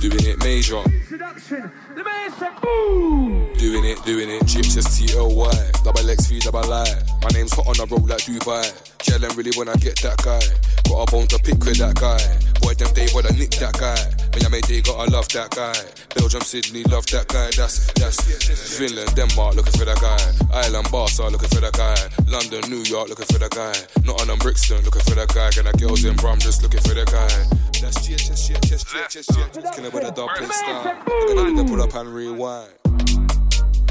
[0.00, 0.82] Doing it major.
[0.84, 1.70] Introduction.
[1.96, 3.52] The man said, ooh.
[3.58, 4.46] Doing it, doing it.
[4.46, 5.70] Chips S T L Y.
[5.82, 6.86] Double X V double I.
[7.22, 8.95] My name's hot on the road like Dubai.
[8.98, 10.40] Chillin' really I get that guy.
[10.88, 12.20] Got a bone to pick with that guy.
[12.60, 14.26] Boy, them day wanna nick that guy.
[14.56, 15.76] My day gotta love that guy.
[16.16, 17.50] Belgium, Sydney, love that guy.
[17.52, 18.24] That's that's
[18.78, 20.16] Finland, Denmark, looking for that guy.
[20.48, 21.92] Ireland, Barca, looking for that guy.
[22.24, 23.76] London, New York, looking for that guy.
[24.08, 25.50] Nottingham, Brixton, looking for that guy.
[25.52, 27.28] Got girls in Brum, just looking for that guy.
[27.84, 29.76] That's GHS, GHS, GHS, GHS.
[29.76, 30.88] Killing with a dub style.
[30.88, 33.25] I got a nigga pull up and rewind.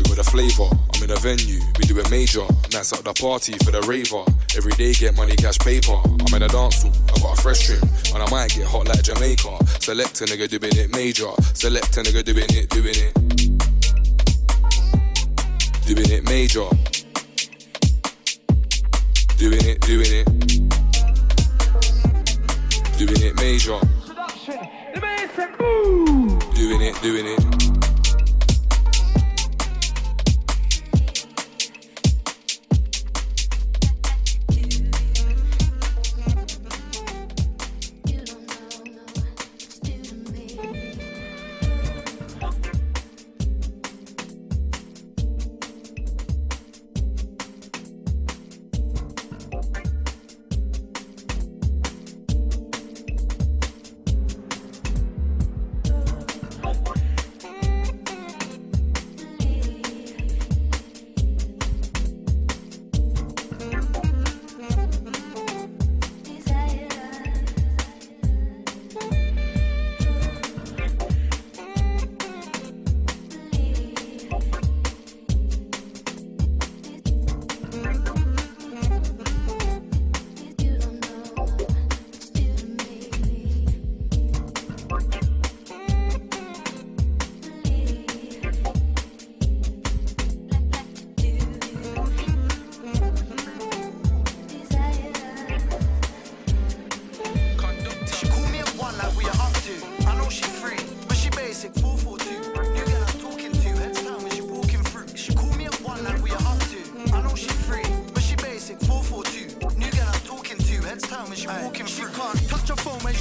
[0.07, 2.45] Got a flavour, I'm in a venue, we do it major.
[2.72, 4.23] Nights at the party for the raver.
[4.56, 5.95] Every day get money, cash paper.
[5.95, 7.82] I'm in a dance hall, I got a fresh trim,
[8.14, 9.57] and I might get hot like Jamaica.
[9.82, 13.14] Select a nigga doing it major, select a nigga doing it, doing it.
[15.86, 16.68] Doing it major.
[19.38, 20.26] Doing it, doing it.
[22.98, 23.76] Doing it major.
[23.76, 24.68] Introduction.
[24.94, 26.40] The man said, ooh.
[26.56, 27.74] Doing it, doing it.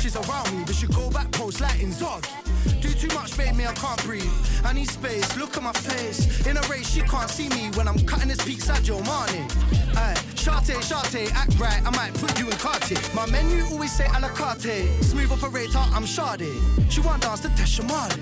[0.04, 2.26] She's around me, but she go back post like in Zog.
[2.82, 4.34] Do too much, babe, me, I can't breathe.
[4.62, 6.46] I need space, look at my face.
[6.46, 9.46] In a race, she can't see me when I'm cutting this peak Sadio Mane.
[9.96, 12.98] Aye, Sharte, Sharte, act right, I might put you in Cartier.
[13.14, 14.76] My menu always say a la carte.
[15.00, 16.52] Smooth operator, I'm Sade.
[16.90, 18.20] She want dance to Teshamale.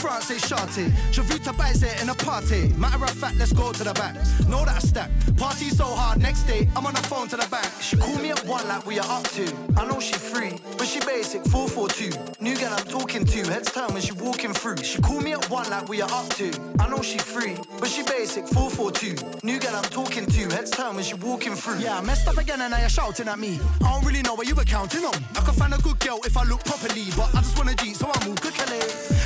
[0.00, 0.90] France, say Sharte.
[1.12, 2.72] Je vu ta baise in a party.
[2.78, 4.14] Matter of fact, let's go to the back.
[4.48, 5.10] Know that I stack.
[5.36, 7.68] Party so hard, next day, I'm on the phone to the bank.
[7.80, 9.69] She call me at one like we are up to.
[9.76, 12.42] I know she free, but she basic 442.
[12.42, 14.78] New girl I'm talking to, heads down when she walking through.
[14.78, 16.50] She call me at one like we are up to.
[16.78, 19.40] I know she free, but she basic 442.
[19.42, 21.78] New girl I'm talking to, heads down when she walking through.
[21.78, 23.58] Yeah, I messed up again and now you're shouting at me.
[23.84, 25.14] I don't really know what you were counting on.
[25.36, 27.94] I can find a good girl if I look properly, but I just wanna G,
[27.94, 28.80] so I move quickly.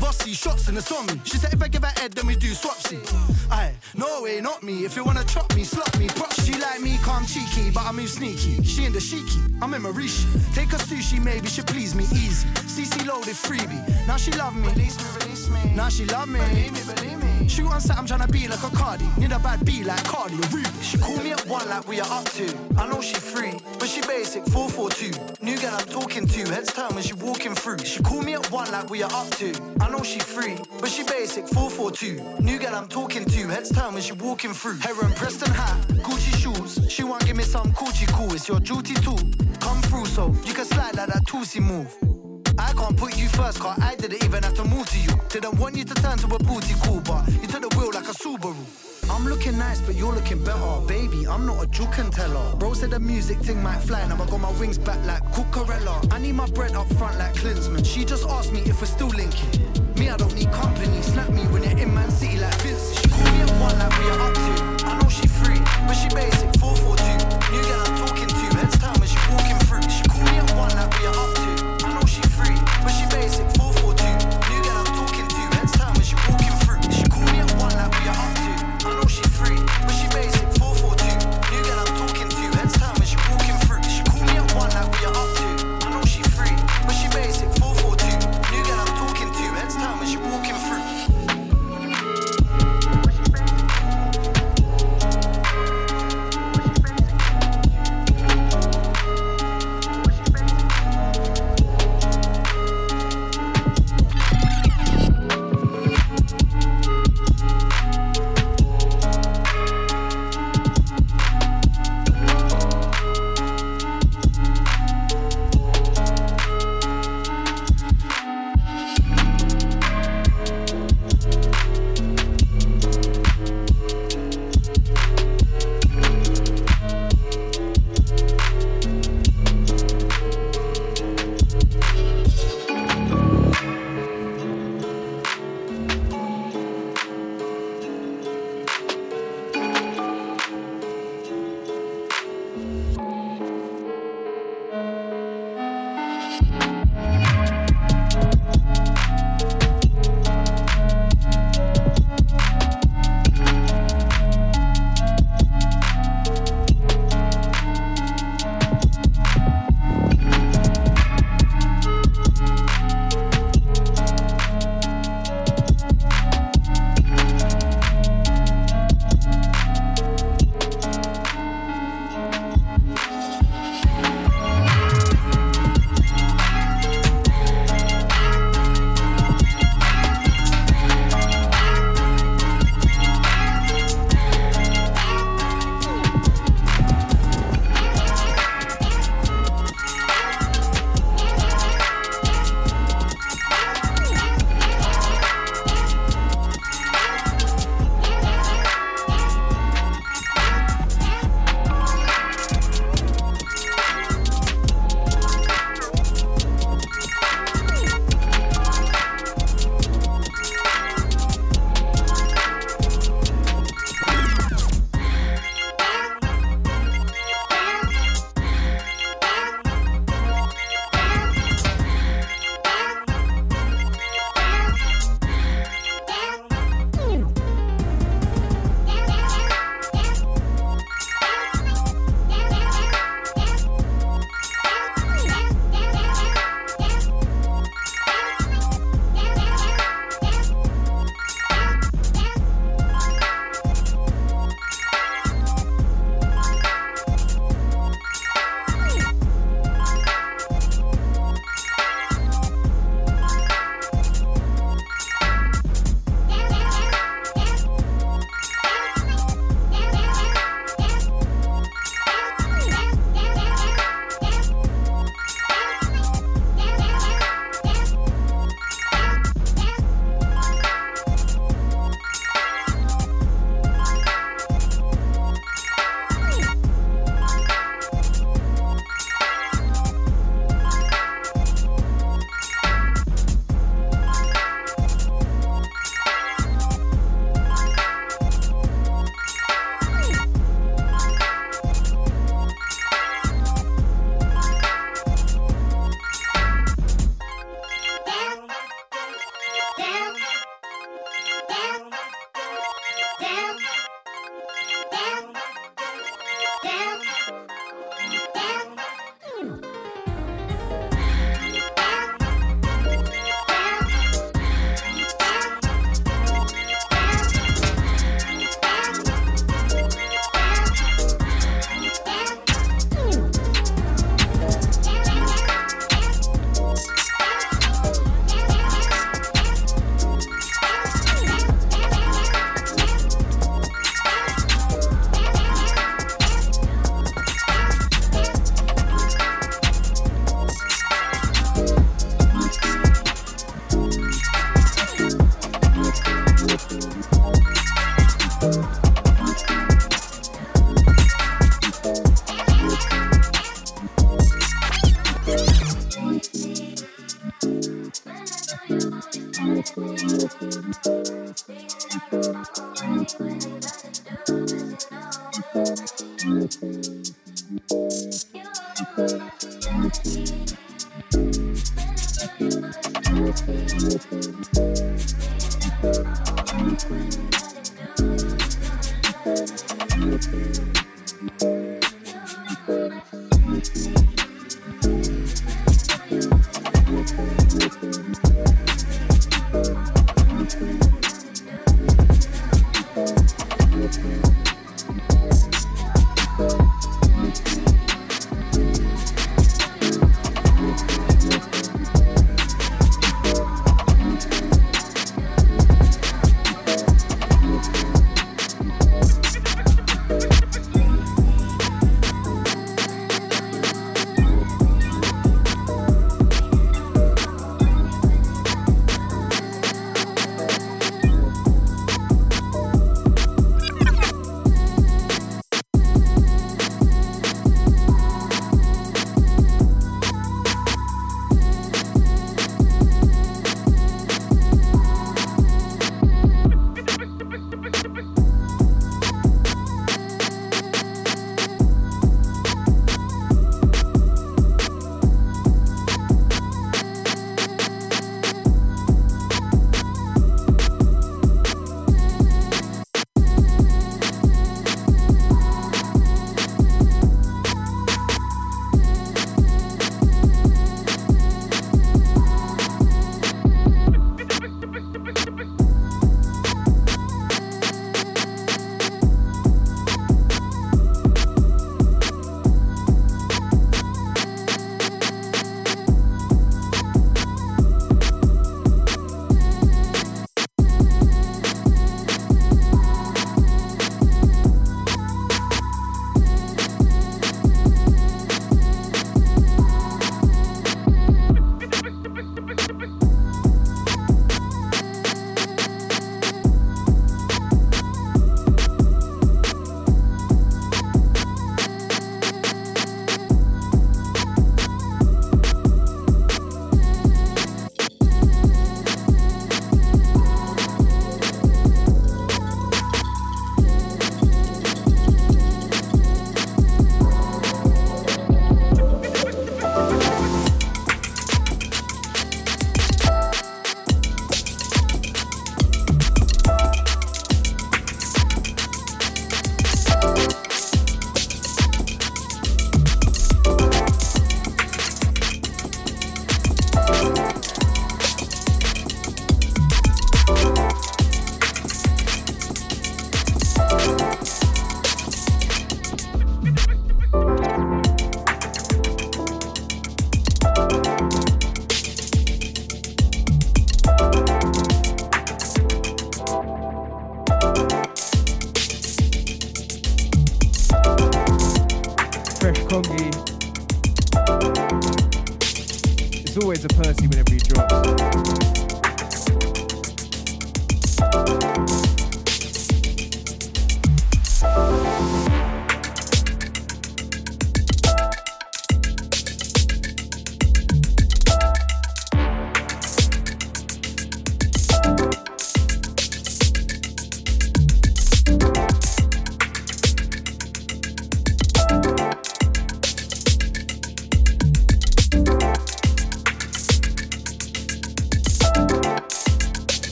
[0.00, 1.20] Bossy shots in the on.
[1.24, 3.00] She said if I give her head, then we do swapsy.
[3.50, 4.84] Aye, no way, not me.
[4.84, 6.32] If you wanna chop me, slap me, prop.
[6.34, 8.62] She like me, calm cheeky, but I move sneaky.
[8.62, 10.25] She in the sheiky, I'm in Maurishi.
[10.52, 12.48] Take her sushi, maybe she please me easy.
[12.66, 13.82] CC loaded freebie.
[14.06, 14.68] Now she love me.
[14.68, 15.60] Release me, release me.
[15.74, 16.38] Now she love me.
[16.40, 17.25] Believe me, believe me.
[17.48, 19.06] Shoot on set, I'm tryna be like a Cardi.
[19.18, 20.68] Need a bad B like Cardi, a Ruby.
[20.82, 22.46] She call me at one like we are up to.
[22.78, 25.44] I know she free, but she basic 442.
[25.44, 27.78] New girl I'm talking to, heads down when she walking through.
[27.78, 29.52] She call me at one like we are up to.
[29.80, 32.42] I know she free, but she basic 442.
[32.42, 34.78] New girl I'm talking to, heads down when she walking through.
[34.78, 36.90] Heron Preston hat, Gucci shoes.
[36.90, 38.32] She want give me some Gucci cool.
[38.32, 39.16] It's your duty too.
[39.60, 42.15] Come through so you can slide like that Tootsie move.
[42.66, 45.10] I can't put you first, I didn't even have to move to you.
[45.28, 48.08] Didn't want you to turn to a booty cool, but you took the wheel like
[48.08, 48.56] a Subaru.
[49.08, 50.80] I'm looking nice, but you're looking better.
[50.88, 52.56] Baby, I'm not a juke and teller.
[52.56, 56.12] Bro said the music thing might fly, and I'ma got my wings back like Cucurella.
[56.12, 57.86] I need my bread up front like Klinsmann.
[57.86, 59.62] She just asked me if we're still linking.
[59.94, 61.00] Me, I don't need company.
[61.02, 63.00] Snap me when you're in Man City like Vince.
[63.00, 64.86] She call me at one like we are up to.
[64.86, 67.52] I know she free, but she basic 442.
[67.52, 67.95] New girl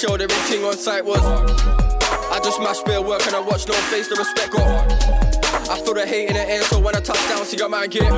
[0.00, 1.20] showed everything on site was.
[1.20, 4.64] I just mashed bare work and I watch no face, the respect got.
[5.68, 7.90] I feel the hate in the air, so when I touch down, see your man
[7.90, 8.08] get.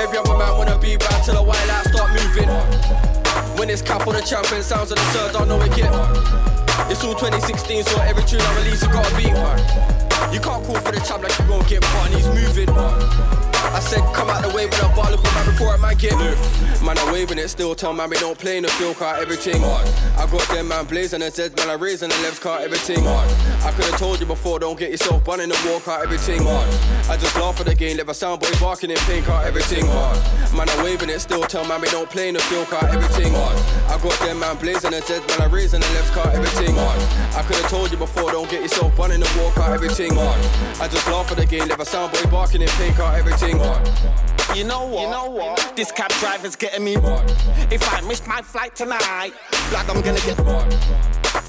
[0.00, 2.48] Every other man wanna be bad till the white light start moving.
[3.60, 5.92] When it's cap on the champion, sounds of the third, don't know it get.
[6.88, 9.36] It's all 2016, so every tune I release, it gotta beat.
[10.32, 12.70] You can't call for the champ like you won't get part, and he's moving.
[12.72, 16.16] I said, come out the way when I bar, look man before I might get.
[16.86, 19.56] Man, I'm waving it still, tell man we don't play in the field car, everything.
[19.64, 23.04] I got them man blazing the Zeds, man, I raising the left car, everything.
[23.04, 26.46] I could have told you before, don't get yourself bun in the war car, everything.
[26.46, 29.84] I just laugh at the game, leave a soundboy barking in pain car, everything.
[29.84, 33.34] Man, I'm waving it still, tell man we don't play in the field car, everything.
[33.34, 36.78] I got them man blazing the Zeds, man, I raising the left car, everything.
[36.78, 40.16] I could have told you before, don't get yourself bun in the war car, everything.
[40.16, 43.58] I just laugh at the game, leave a soundboy barking in pain car, everything.
[44.54, 45.02] You know what?
[45.02, 45.76] You know what?
[45.76, 46.96] This cab driver's getting me.
[47.70, 49.32] If I miss my flight tonight,
[49.70, 50.36] blood I'm gonna get.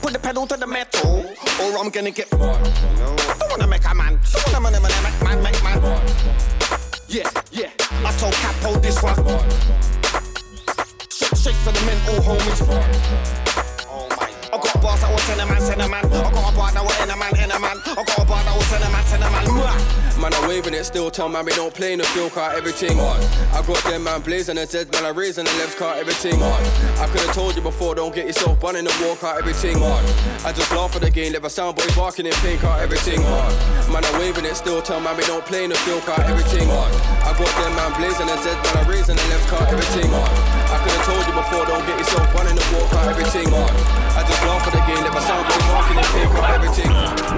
[0.01, 1.25] Put the pedal to the metal,
[1.61, 2.29] or I'm gonna get.
[2.29, 4.19] Don't wanna make a man.
[4.31, 5.81] Don't wanna make man, man, make man.
[7.07, 7.71] Yeah, yeah.
[8.05, 9.15] I told Capo this one.
[11.09, 13.56] Shake, shake for the mental homies.
[14.77, 16.05] I boss that will send a man, send a man.
[16.05, 17.81] I got a bar that will in a man, in a man.
[17.81, 20.21] I got a bar that will send a man, send a man.
[20.21, 22.99] Man, I'm waving it still, tell man we don't play in the field car, everything.
[22.99, 26.41] I got them man blazing the Zeds, man, I raising the left car, everything.
[26.43, 29.81] I could have told you before, don't get yourself bun in the war car, everything.
[29.81, 33.21] I just laugh at the game, leave a soundboy barking in pain car, everything.
[33.89, 36.69] Man, I'm waving it still, tell man we don't play in the field car, everything.
[36.69, 40.56] I got them man blazing the Zeds, man, I raising the left car, everything.
[40.69, 43.47] I could have told you before, don't get yourself bun in the war car, everything.
[43.47, 46.91] I just laugh at the game, leave a soundboy barking in pain car, everything.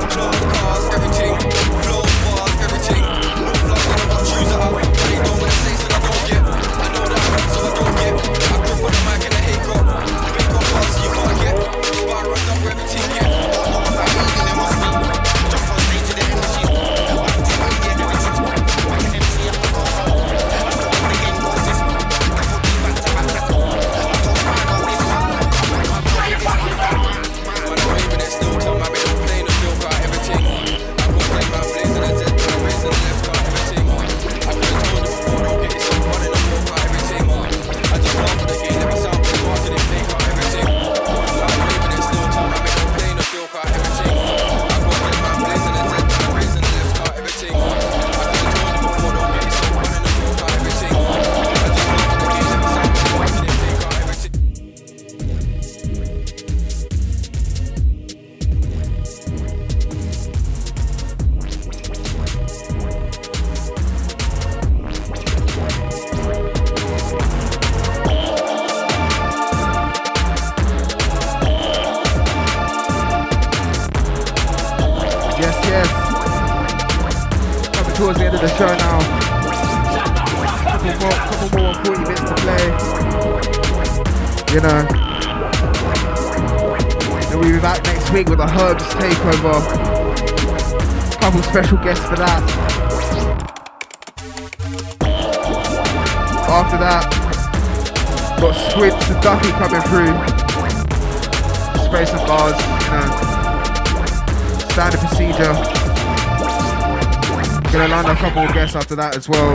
[0.09, 1.37] Clothes, cars, everything.
[1.85, 3.28] Flows, bars, everything.
[88.99, 89.55] Takeover.
[91.19, 92.43] Couple special guests for that.
[96.49, 97.03] After that,
[98.39, 100.13] got Squints and Ducky coming through.
[101.85, 103.29] Space and bars, you know
[104.79, 105.53] standard procedure.
[107.73, 109.51] Gonna land a couple of guests after that as well.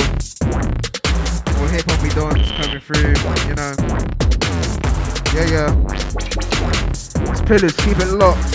[1.57, 3.15] More hip hop dance coming through,
[3.49, 3.73] you know.
[5.33, 5.71] Yeah, yeah.
[7.31, 8.54] It's pillars, keep it locked.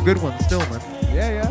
[0.00, 0.80] A good one still, man.
[1.12, 1.48] Yeah, yeah.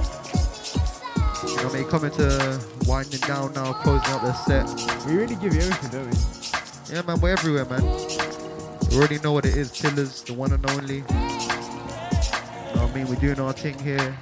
[1.44, 4.66] You know, what I mean, coming to winding down now, closing out the set.
[5.06, 6.96] We really give you everything, don't we?
[6.96, 7.84] Yeah, man, we're everywhere, man.
[8.90, 10.96] We already know what it is, Pillars, the one and only.
[10.96, 13.08] You know what I mean?
[13.08, 14.18] We're doing our thing here.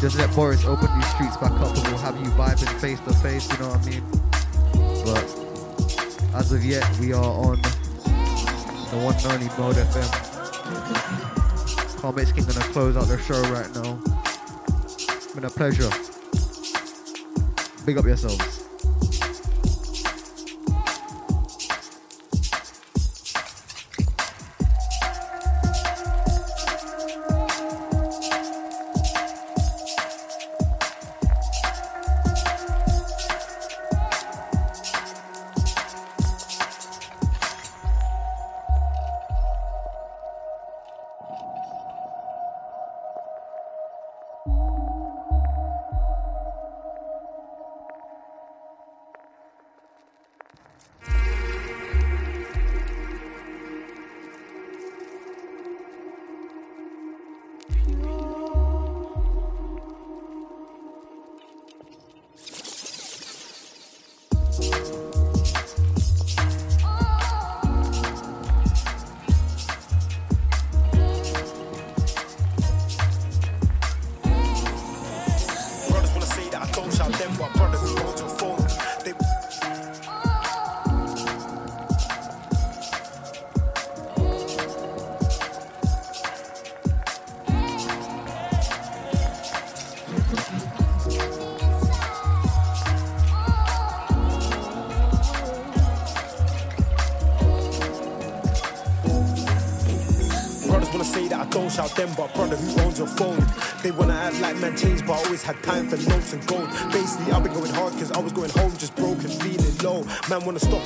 [0.00, 3.12] Just let Boris open these streets back up and we'll have you vibing face to
[3.14, 4.04] face, you know what I mean?
[5.04, 10.21] But as of yet, we are on the one and only Mode FM.
[12.14, 13.98] King gonna close out their show right now.
[14.84, 15.88] It's been a pleasure.
[17.86, 18.51] Big up yourselves.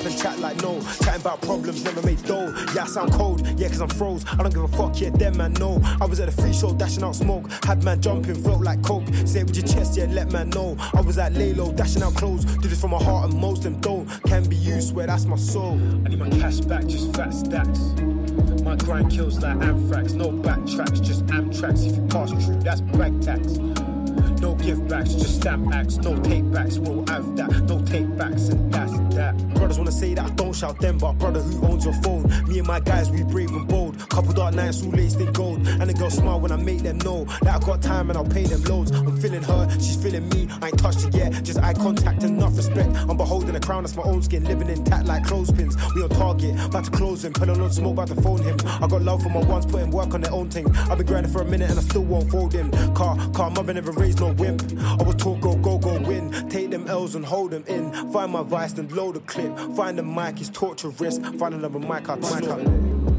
[0.07, 2.55] And chat like no, chatting about problems, never made dough.
[2.75, 4.25] Yeah, I sound cold, yeah, cause I'm froze.
[4.27, 5.81] I don't give a fuck, yeah, them man know.
[6.01, 7.51] I was at a free show, dashing out smoke.
[7.65, 9.07] Had man jumping, felt like coke.
[9.25, 10.77] Say it with your chest, yeah, let man know.
[10.95, 12.45] I was at Lalo, dashing out clothes.
[12.45, 14.07] Do this from my heart, and most them don't.
[14.25, 15.75] Can be used, swear that's my soul.
[16.05, 17.81] I need my cash back, just fat stacks.
[18.63, 21.87] My grind kills like anthrax, no backtracks, just Amtrax.
[21.87, 23.59] If you pass through, that's brag tax.
[24.47, 27.51] No give backs, just stamp acts, no take backs, we'll have that.
[27.65, 29.37] No take backs, and that's that.
[29.55, 32.23] Brothers wanna say that I don't shout them, but brother, who owns your phone?
[32.47, 33.99] Me and my guys, we brave and bold.
[34.09, 35.67] Couple dark nights, all laced in gold.
[35.67, 38.25] And the girls smile when I make them know that I got time and I'll
[38.25, 38.93] pay them loads.
[38.93, 40.47] I'm feeling her, she's feeling me.
[40.63, 42.95] I ain't touched it yet, just eye contact, enough respect.
[43.09, 45.77] I'm beholding a crown, that's my own skin, living intact like clothespins.
[45.97, 48.57] We on target, about to close him, put on smoke, about to phone him.
[48.65, 50.69] I got love for my ones, putting work on their own thing.
[50.89, 52.71] I've been grinding for a minute and I still won't fold him.
[52.95, 54.63] Car, car, mother never raised no wimp.
[54.83, 56.31] I was taught go, go, go, win.
[56.49, 57.93] Take them L's and hold them in.
[58.13, 59.57] Find my vice and load the clip.
[59.77, 61.23] Find the mic, it's torture risk.
[61.39, 63.16] Find another mic, I'll mic out.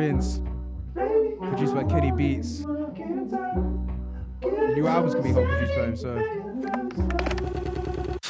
[0.00, 0.40] Vince,
[0.94, 2.60] produced by Kenny Beats.
[2.60, 2.66] The
[4.74, 6.16] new album's gonna be hot produced by him, so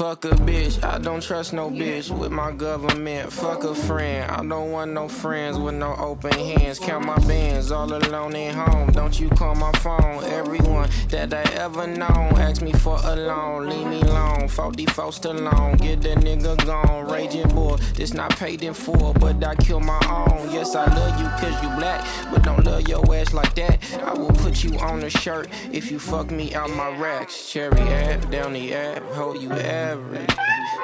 [0.01, 3.31] Fuck a bitch, I don't trust no bitch with my government.
[3.31, 6.79] Fuck a friend, I don't want no friends with no open hands.
[6.79, 8.91] Count my bands all alone at home.
[8.93, 10.25] Don't you call my phone.
[10.25, 13.69] Everyone that I ever known ask me for a loan.
[13.69, 15.79] Leave me alone, 44 Stallone.
[15.79, 17.07] Get that nigga gone.
[17.07, 20.51] Raging boy, this not paid in full, but I kill my own.
[20.51, 23.79] Yes, I love you cause you black, but don't love your ass like that.
[24.03, 27.53] I will put you on a shirt if you fuck me out my racks.
[27.53, 29.51] Cherry app, down the app, hold you
[29.91, 30.37] average.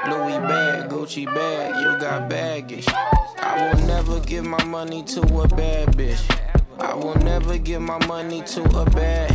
[0.09, 2.87] Louis bag, Gucci bag, you got baggage.
[3.39, 6.23] I will never give my money to a bad bitch.
[6.81, 9.31] I will never give my money to a bad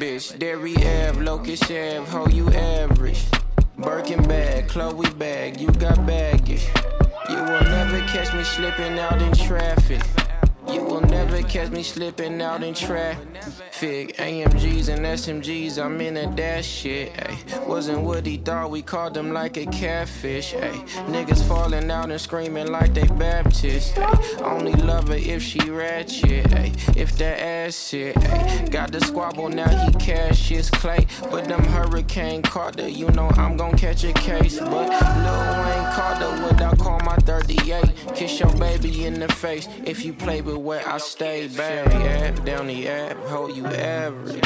[0.00, 0.38] bitch.
[0.38, 3.24] Cherry Ave, Locust Ave, ho, you average.
[3.78, 6.66] Birkin bag, Chloe bag, you got baggage.
[7.30, 10.02] You will never catch me slipping out in traffic.
[10.68, 14.16] You will never catch me slipping out in traffic.
[14.16, 17.12] AMGs and SMGs, I'm in a dash shit.
[17.18, 17.36] Ay.
[17.66, 20.54] Wasn't what he thought, we called him like a catfish.
[20.54, 20.82] Ay.
[21.08, 23.98] Niggas falling out and screaming like they Baptist.
[23.98, 24.18] Ay.
[24.42, 26.52] Only love her if she ratchet.
[26.54, 26.72] Ay.
[26.96, 28.16] If that ass shit.
[28.16, 28.66] Ay.
[28.70, 31.06] Got the squabble, now he cash his clay.
[31.30, 34.58] But them Hurricane Carter, you know I'm gon' catch a case.
[34.58, 38.14] But Lil Wayne Carter, what I call my 38.
[38.14, 41.48] Kiss your baby in the face if you play with where I stay.
[41.48, 44.42] Bag, app, down the app, hold you average.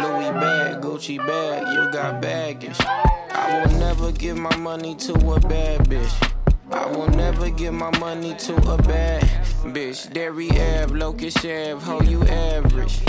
[0.00, 2.76] Louis bag, Gucci bag, you got baggage.
[2.80, 6.34] I will never give my money to a bad bitch.
[6.70, 9.22] I will never give my money to a bad
[9.64, 10.12] bitch.
[10.12, 13.00] Cherry Ave, Locust Ave, hold you average.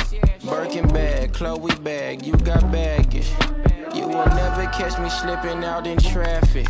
[0.44, 3.30] Birkin bag, Chloe bag, you got baggage.
[3.94, 6.68] You will never catch me slipping out in traffic.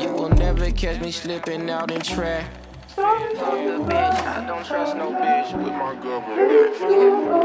[0.00, 2.61] You will never catch me slipping out in traffic.
[2.98, 7.42] I don't trust no bitch with my government.